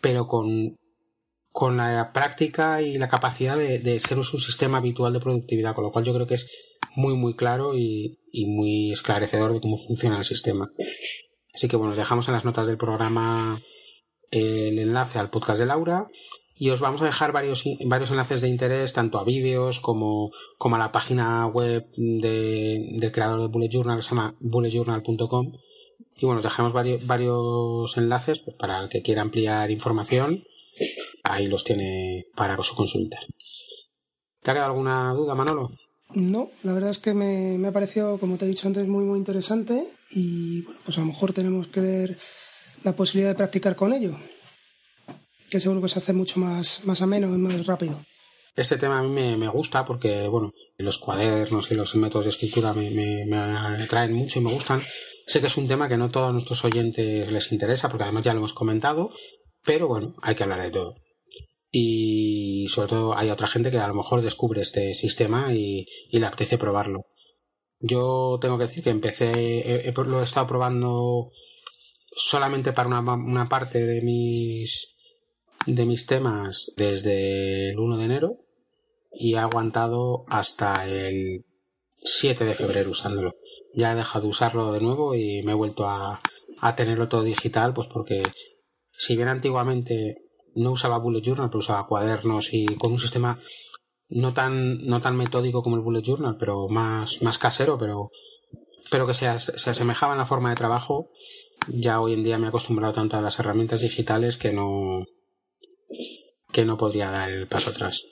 pero 0.00 0.26
con 0.26 1.76
la 1.76 2.12
práctica 2.12 2.82
y 2.82 2.98
la 2.98 3.08
capacidad 3.08 3.56
de, 3.56 4.00
ser 4.00 4.18
un 4.18 4.24
sistema 4.24 4.78
habitual 4.78 5.12
de 5.12 5.20
productividad, 5.20 5.74
con 5.74 5.84
lo 5.84 5.92
cual 5.92 6.04
yo 6.04 6.12
creo 6.12 6.26
que 6.26 6.34
es 6.34 6.46
muy 6.96 7.14
muy 7.14 7.34
claro 7.36 7.76
y, 7.76 8.18
muy 8.46 8.92
esclarecedor 8.92 9.52
de 9.52 9.60
cómo 9.60 9.78
funciona 9.78 10.18
el 10.18 10.24
sistema. 10.24 10.70
Así 11.54 11.68
que 11.68 11.76
bueno, 11.76 11.92
os 11.92 11.98
dejamos 11.98 12.28
en 12.28 12.34
las 12.34 12.44
notas 12.44 12.66
del 12.66 12.78
programa 12.78 13.62
el 14.30 14.78
enlace 14.78 15.18
al 15.18 15.30
podcast 15.30 15.58
de 15.58 15.66
Laura 15.66 16.08
y 16.60 16.68
os 16.68 16.80
vamos 16.80 17.00
a 17.00 17.06
dejar 17.06 17.32
varios, 17.32 17.64
varios 17.86 18.10
enlaces 18.10 18.42
de 18.42 18.48
interés 18.48 18.92
tanto 18.92 19.18
a 19.18 19.24
vídeos 19.24 19.80
como, 19.80 20.30
como 20.58 20.76
a 20.76 20.78
la 20.78 20.92
página 20.92 21.46
web 21.46 21.88
de, 21.96 22.98
del 22.98 23.12
creador 23.12 23.40
de 23.40 23.46
Bullet 23.46 23.70
Journal 23.70 23.96
que 23.96 24.02
se 24.02 24.10
llama 24.10 24.36
bulletjournal.com 24.40 25.54
y 26.16 26.26
bueno, 26.26 26.40
os 26.40 26.44
dejaremos 26.44 26.74
varios, 26.74 27.06
varios 27.06 27.96
enlaces 27.96 28.40
pues, 28.40 28.58
para 28.58 28.82
el 28.82 28.90
que 28.90 29.00
quiera 29.00 29.22
ampliar 29.22 29.70
información 29.70 30.44
ahí 31.24 31.46
los 31.46 31.64
tiene 31.64 32.26
para 32.36 32.62
su 32.62 32.74
consulta. 32.74 33.16
¿Te 34.42 34.50
ha 34.50 34.54
quedado 34.54 34.72
alguna 34.72 35.14
duda, 35.14 35.34
Manolo? 35.34 35.70
No, 36.12 36.50
la 36.62 36.74
verdad 36.74 36.90
es 36.90 36.98
que 36.98 37.14
me, 37.14 37.56
me 37.56 37.68
ha 37.68 37.72
parecido, 37.72 38.18
como 38.18 38.36
te 38.36 38.44
he 38.44 38.48
dicho 38.48 38.68
antes, 38.68 38.86
muy, 38.86 39.04
muy 39.04 39.18
interesante 39.18 39.88
y 40.10 40.60
bueno, 40.60 40.80
pues 40.84 40.98
a 40.98 41.00
lo 41.00 41.06
mejor 41.06 41.32
tenemos 41.32 41.68
que 41.68 41.80
ver 41.80 42.18
la 42.84 42.94
posibilidad 42.94 43.30
de 43.30 43.36
practicar 43.36 43.76
con 43.76 43.94
ello, 43.94 44.14
que 45.50 45.60
seguro 45.60 45.82
que 45.82 45.88
se 45.88 45.98
hace 45.98 46.12
mucho 46.12 46.40
más, 46.40 46.84
más 46.84 47.02
ameno 47.02 47.34
y 47.34 47.38
más 47.38 47.66
rápido. 47.66 48.04
Este 48.56 48.76
tema 48.76 48.98
a 48.98 49.02
mí 49.02 49.36
me, 49.36 49.48
gusta 49.48 49.84
porque, 49.84 50.28
bueno, 50.28 50.52
los 50.76 50.98
cuadernos 50.98 51.70
y 51.70 51.74
los 51.74 51.94
métodos 51.94 52.24
de 52.24 52.30
escritura 52.30 52.72
me, 52.72 52.90
me, 52.90 53.24
me 53.26 53.36
atraen 53.36 54.12
mucho 54.12 54.38
y 54.38 54.42
me 54.42 54.52
gustan. 54.52 54.82
Sé 55.26 55.40
que 55.40 55.46
es 55.46 55.56
un 55.56 55.68
tema 55.68 55.88
que 55.88 55.96
no 55.96 56.06
a 56.06 56.10
todos 56.10 56.32
nuestros 56.32 56.64
oyentes 56.64 57.30
les 57.30 57.52
interesa 57.52 57.88
porque 57.88 58.04
además 58.04 58.24
ya 58.24 58.32
lo 58.32 58.40
hemos 58.40 58.54
comentado, 58.54 59.12
pero 59.64 59.86
bueno, 59.86 60.14
hay 60.22 60.34
que 60.34 60.42
hablar 60.42 60.62
de 60.62 60.70
todo 60.70 60.96
y 61.70 62.66
sobre 62.68 62.88
todo 62.88 63.16
hay 63.16 63.30
otra 63.30 63.46
gente 63.46 63.70
que 63.70 63.78
a 63.78 63.88
lo 63.88 63.94
mejor 63.94 64.22
descubre 64.22 64.62
este 64.62 64.94
sistema 64.94 65.52
y, 65.54 65.86
le 66.10 66.26
apetece 66.26 66.58
probarlo. 66.58 67.06
Yo 67.78 68.38
tengo 68.40 68.58
que 68.58 68.64
decir 68.64 68.82
que 68.82 68.90
empecé, 68.90 69.92
lo 69.94 70.20
he 70.20 70.24
estado 70.24 70.46
probando 70.46 71.30
solamente 72.16 72.72
para 72.72 72.88
una, 72.88 73.00
una, 73.14 73.48
parte 73.48 73.86
de 73.86 74.02
mis 74.02 74.89
de 75.66 75.86
mis 75.86 76.06
temas 76.06 76.72
desde 76.76 77.70
el 77.70 77.78
1 77.78 77.96
de 77.98 78.04
enero 78.04 78.38
y 79.12 79.34
he 79.34 79.38
aguantado 79.38 80.24
hasta 80.28 80.88
el 80.88 81.44
7 81.96 82.44
de 82.44 82.54
febrero 82.54 82.90
usándolo. 82.90 83.34
Ya 83.74 83.92
he 83.92 83.96
dejado 83.96 84.24
de 84.24 84.30
usarlo 84.30 84.72
de 84.72 84.80
nuevo 84.80 85.14
y 85.14 85.42
me 85.42 85.52
he 85.52 85.56
vuelto 85.56 85.86
a, 85.88 86.20
a 86.60 86.76
tenerlo 86.76 87.08
todo 87.08 87.22
digital, 87.22 87.74
pues 87.74 87.88
porque 87.88 88.22
si 88.92 89.16
bien 89.16 89.28
antiguamente 89.28 90.16
no 90.54 90.72
usaba 90.72 90.98
Bullet 90.98 91.22
Journal, 91.22 91.48
pero 91.48 91.60
usaba 91.60 91.86
cuadernos 91.86 92.52
y 92.52 92.66
con 92.76 92.92
un 92.92 93.00
sistema 93.00 93.38
no 94.08 94.34
tan, 94.34 94.86
no 94.86 95.00
tan 95.00 95.16
metódico 95.16 95.62
como 95.62 95.76
el 95.76 95.82
Bullet 95.82 96.02
Journal, 96.02 96.36
pero 96.38 96.68
más, 96.68 97.22
más 97.22 97.38
casero, 97.38 97.78
pero, 97.78 98.10
pero 98.90 99.06
que 99.06 99.14
se, 99.14 99.38
se 99.38 99.70
asemejaba 99.70 100.14
en 100.14 100.18
la 100.18 100.26
forma 100.26 100.50
de 100.50 100.56
trabajo. 100.56 101.10
Ya 101.68 102.00
hoy 102.00 102.14
en 102.14 102.24
día 102.24 102.38
me 102.38 102.46
he 102.46 102.48
acostumbrado 102.48 102.94
tanto 102.94 103.16
a 103.16 103.20
las 103.20 103.38
herramientas 103.38 103.82
digitales 103.82 104.36
que 104.36 104.52
no, 104.52 105.04
que 106.52 106.64
no 106.64 106.76
podría 106.76 107.10
dar 107.10 107.30
el 107.30 107.46
paso 107.46 107.70
atrás. 107.70 108.04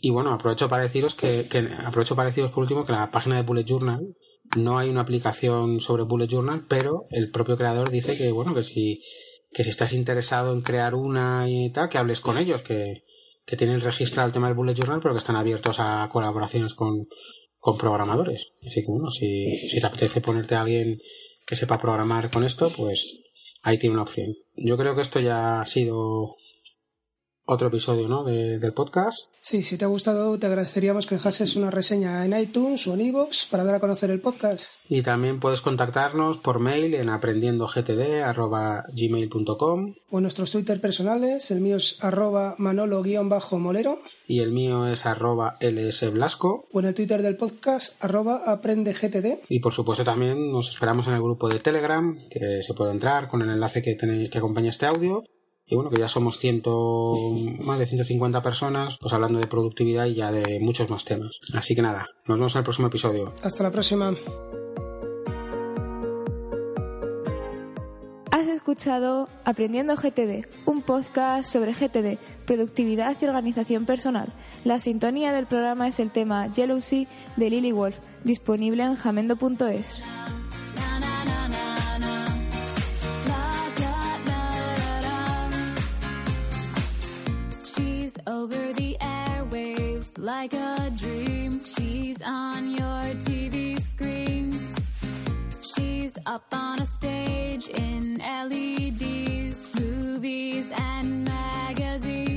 Y 0.00 0.10
bueno, 0.10 0.32
aprovecho 0.32 0.68
para 0.68 0.82
deciros 0.82 1.14
que, 1.14 1.46
aprovecho 1.84 2.16
para 2.16 2.28
deciros 2.28 2.52
por 2.52 2.62
último 2.62 2.86
que 2.86 2.92
la 2.92 3.10
página 3.10 3.36
de 3.36 3.42
Bullet 3.42 3.64
Journal 3.64 4.16
no 4.56 4.78
hay 4.78 4.88
una 4.88 5.02
aplicación 5.02 5.80
sobre 5.80 6.04
Bullet 6.04 6.26
Journal, 6.26 6.64
pero 6.68 7.06
el 7.10 7.30
propio 7.30 7.56
creador 7.56 7.90
dice 7.90 8.16
que 8.16 8.32
bueno, 8.32 8.54
que 8.54 8.62
si 8.62 9.00
que 9.52 9.64
si 9.64 9.70
estás 9.70 9.92
interesado 9.92 10.52
en 10.54 10.60
crear 10.60 10.94
una 10.94 11.48
y 11.48 11.70
tal, 11.70 11.88
que 11.88 11.98
hables 11.98 12.20
con 12.20 12.38
ellos, 12.38 12.62
que, 12.62 13.04
que 13.44 13.56
tienen 13.56 13.80
registrado 13.80 14.28
el 14.28 14.32
tema 14.32 14.46
del 14.46 14.56
Bullet 14.56 14.74
Journal, 14.74 15.00
pero 15.02 15.12
que 15.12 15.18
están 15.18 15.36
abiertos 15.36 15.76
a 15.80 16.08
colaboraciones 16.12 16.74
con, 16.74 17.08
con 17.58 17.76
programadores. 17.76 18.52
Así 18.66 18.80
que 18.82 18.86
bueno, 18.86 19.10
si 19.10 19.68
te 19.70 19.84
apetece 19.84 20.20
ponerte 20.20 20.54
a 20.54 20.62
alguien 20.62 20.98
que 21.46 21.56
sepa 21.56 21.78
programar 21.78 22.30
con 22.30 22.44
esto, 22.44 22.70
pues 22.70 23.20
ahí 23.62 23.78
tiene 23.78 23.94
una 23.94 24.02
opción. 24.02 24.34
Yo 24.62 24.76
creo 24.76 24.94
que 24.94 25.00
esto 25.00 25.20
ya 25.20 25.62
ha 25.62 25.66
sido 25.66 26.36
otro 27.46 27.68
episodio 27.68 28.08
¿no? 28.08 28.24
del 28.24 28.74
podcast. 28.74 29.20
Sí, 29.40 29.62
si 29.62 29.78
te 29.78 29.86
ha 29.86 29.88
gustado, 29.88 30.38
te 30.38 30.46
agradeceríamos 30.46 31.06
que 31.06 31.14
dejases 31.14 31.56
una 31.56 31.70
reseña 31.70 32.26
en 32.26 32.38
iTunes 32.38 32.86
o 32.86 32.92
en 32.92 33.00
iVoox 33.00 33.46
para 33.46 33.64
dar 33.64 33.76
a 33.76 33.80
conocer 33.80 34.10
el 34.10 34.20
podcast. 34.20 34.66
Y 34.86 35.00
también 35.00 35.40
puedes 35.40 35.62
contactarnos 35.62 36.36
por 36.38 36.58
mail 36.60 36.94
en 36.94 37.08
aprendiendogtd.gmail.com 37.08 39.94
o 40.10 40.18
en 40.18 40.22
nuestros 40.22 40.50
Twitter 40.50 40.78
personales, 40.78 41.50
el 41.50 41.62
mío 41.62 41.76
es 41.76 41.96
arroba 42.04 42.54
manolo-molero 42.58 43.98
y 44.30 44.40
el 44.40 44.52
mío 44.52 44.86
es 44.86 45.06
arroba 45.06 45.56
lsblasco 45.60 46.68
o 46.72 46.80
en 46.80 46.86
el 46.86 46.94
Twitter 46.94 47.20
del 47.20 47.36
podcast 47.36 48.02
arroba 48.02 48.44
aprendegtd 48.46 49.40
y 49.48 49.58
por 49.58 49.72
supuesto 49.72 50.04
también 50.04 50.52
nos 50.52 50.68
esperamos 50.68 51.08
en 51.08 51.14
el 51.14 51.22
grupo 51.22 51.48
de 51.48 51.58
Telegram 51.58 52.16
que 52.30 52.62
se 52.62 52.72
puede 52.72 52.92
entrar 52.92 53.28
con 53.28 53.42
el 53.42 53.50
enlace 53.50 53.82
que 53.82 53.96
tenéis 53.96 54.30
que 54.30 54.38
acompaña 54.38 54.70
este 54.70 54.86
audio 54.86 55.24
y 55.66 55.76
bueno, 55.76 55.90
que 55.90 56.00
ya 56.00 56.08
somos 56.08 56.38
ciento, 56.38 57.14
más 57.60 57.78
de 57.78 57.86
150 57.86 58.42
personas, 58.42 58.98
pues 59.00 59.14
hablando 59.14 59.38
de 59.38 59.46
productividad 59.46 60.06
y 60.06 60.14
ya 60.14 60.32
de 60.32 60.58
muchos 60.58 60.90
más 60.90 61.04
temas. 61.04 61.38
Así 61.54 61.76
que 61.76 61.82
nada, 61.82 62.08
nos 62.26 62.38
vemos 62.38 62.54
en 62.56 62.58
el 62.58 62.64
próximo 62.64 62.88
episodio. 62.88 63.32
Hasta 63.44 63.62
la 63.62 63.70
próxima. 63.70 64.12
Aprendiendo 69.44 69.94
GTD, 69.94 70.46
un 70.64 70.80
podcast 70.80 71.52
sobre 71.52 71.74
GTD, 71.74 72.18
productividad 72.46 73.14
y 73.20 73.26
organización 73.26 73.84
personal. 73.84 74.32
La 74.64 74.80
sintonía 74.80 75.32
del 75.32 75.44
programa 75.44 75.86
es 75.86 76.00
el 76.00 76.10
tema 76.10 76.48
Sea 76.54 76.66
de 77.36 77.50
Lily 77.50 77.72
Wolf, 77.72 77.98
disponible 78.24 78.82
en 78.84 78.94
jamendo.es. 78.94 80.00
like 90.16 90.52
a 90.52 90.92
dream. 90.96 91.60
She's 91.64 92.20
on 92.22 92.70
your. 92.70 93.14
She's 93.26 93.39
up 96.26 96.44
on 96.52 96.80
a 96.80 96.86
stage 96.86 97.68
in 97.68 98.18
LEDs, 98.18 99.78
movies 99.80 100.70
and 100.76 101.24
magazines. 101.24 102.29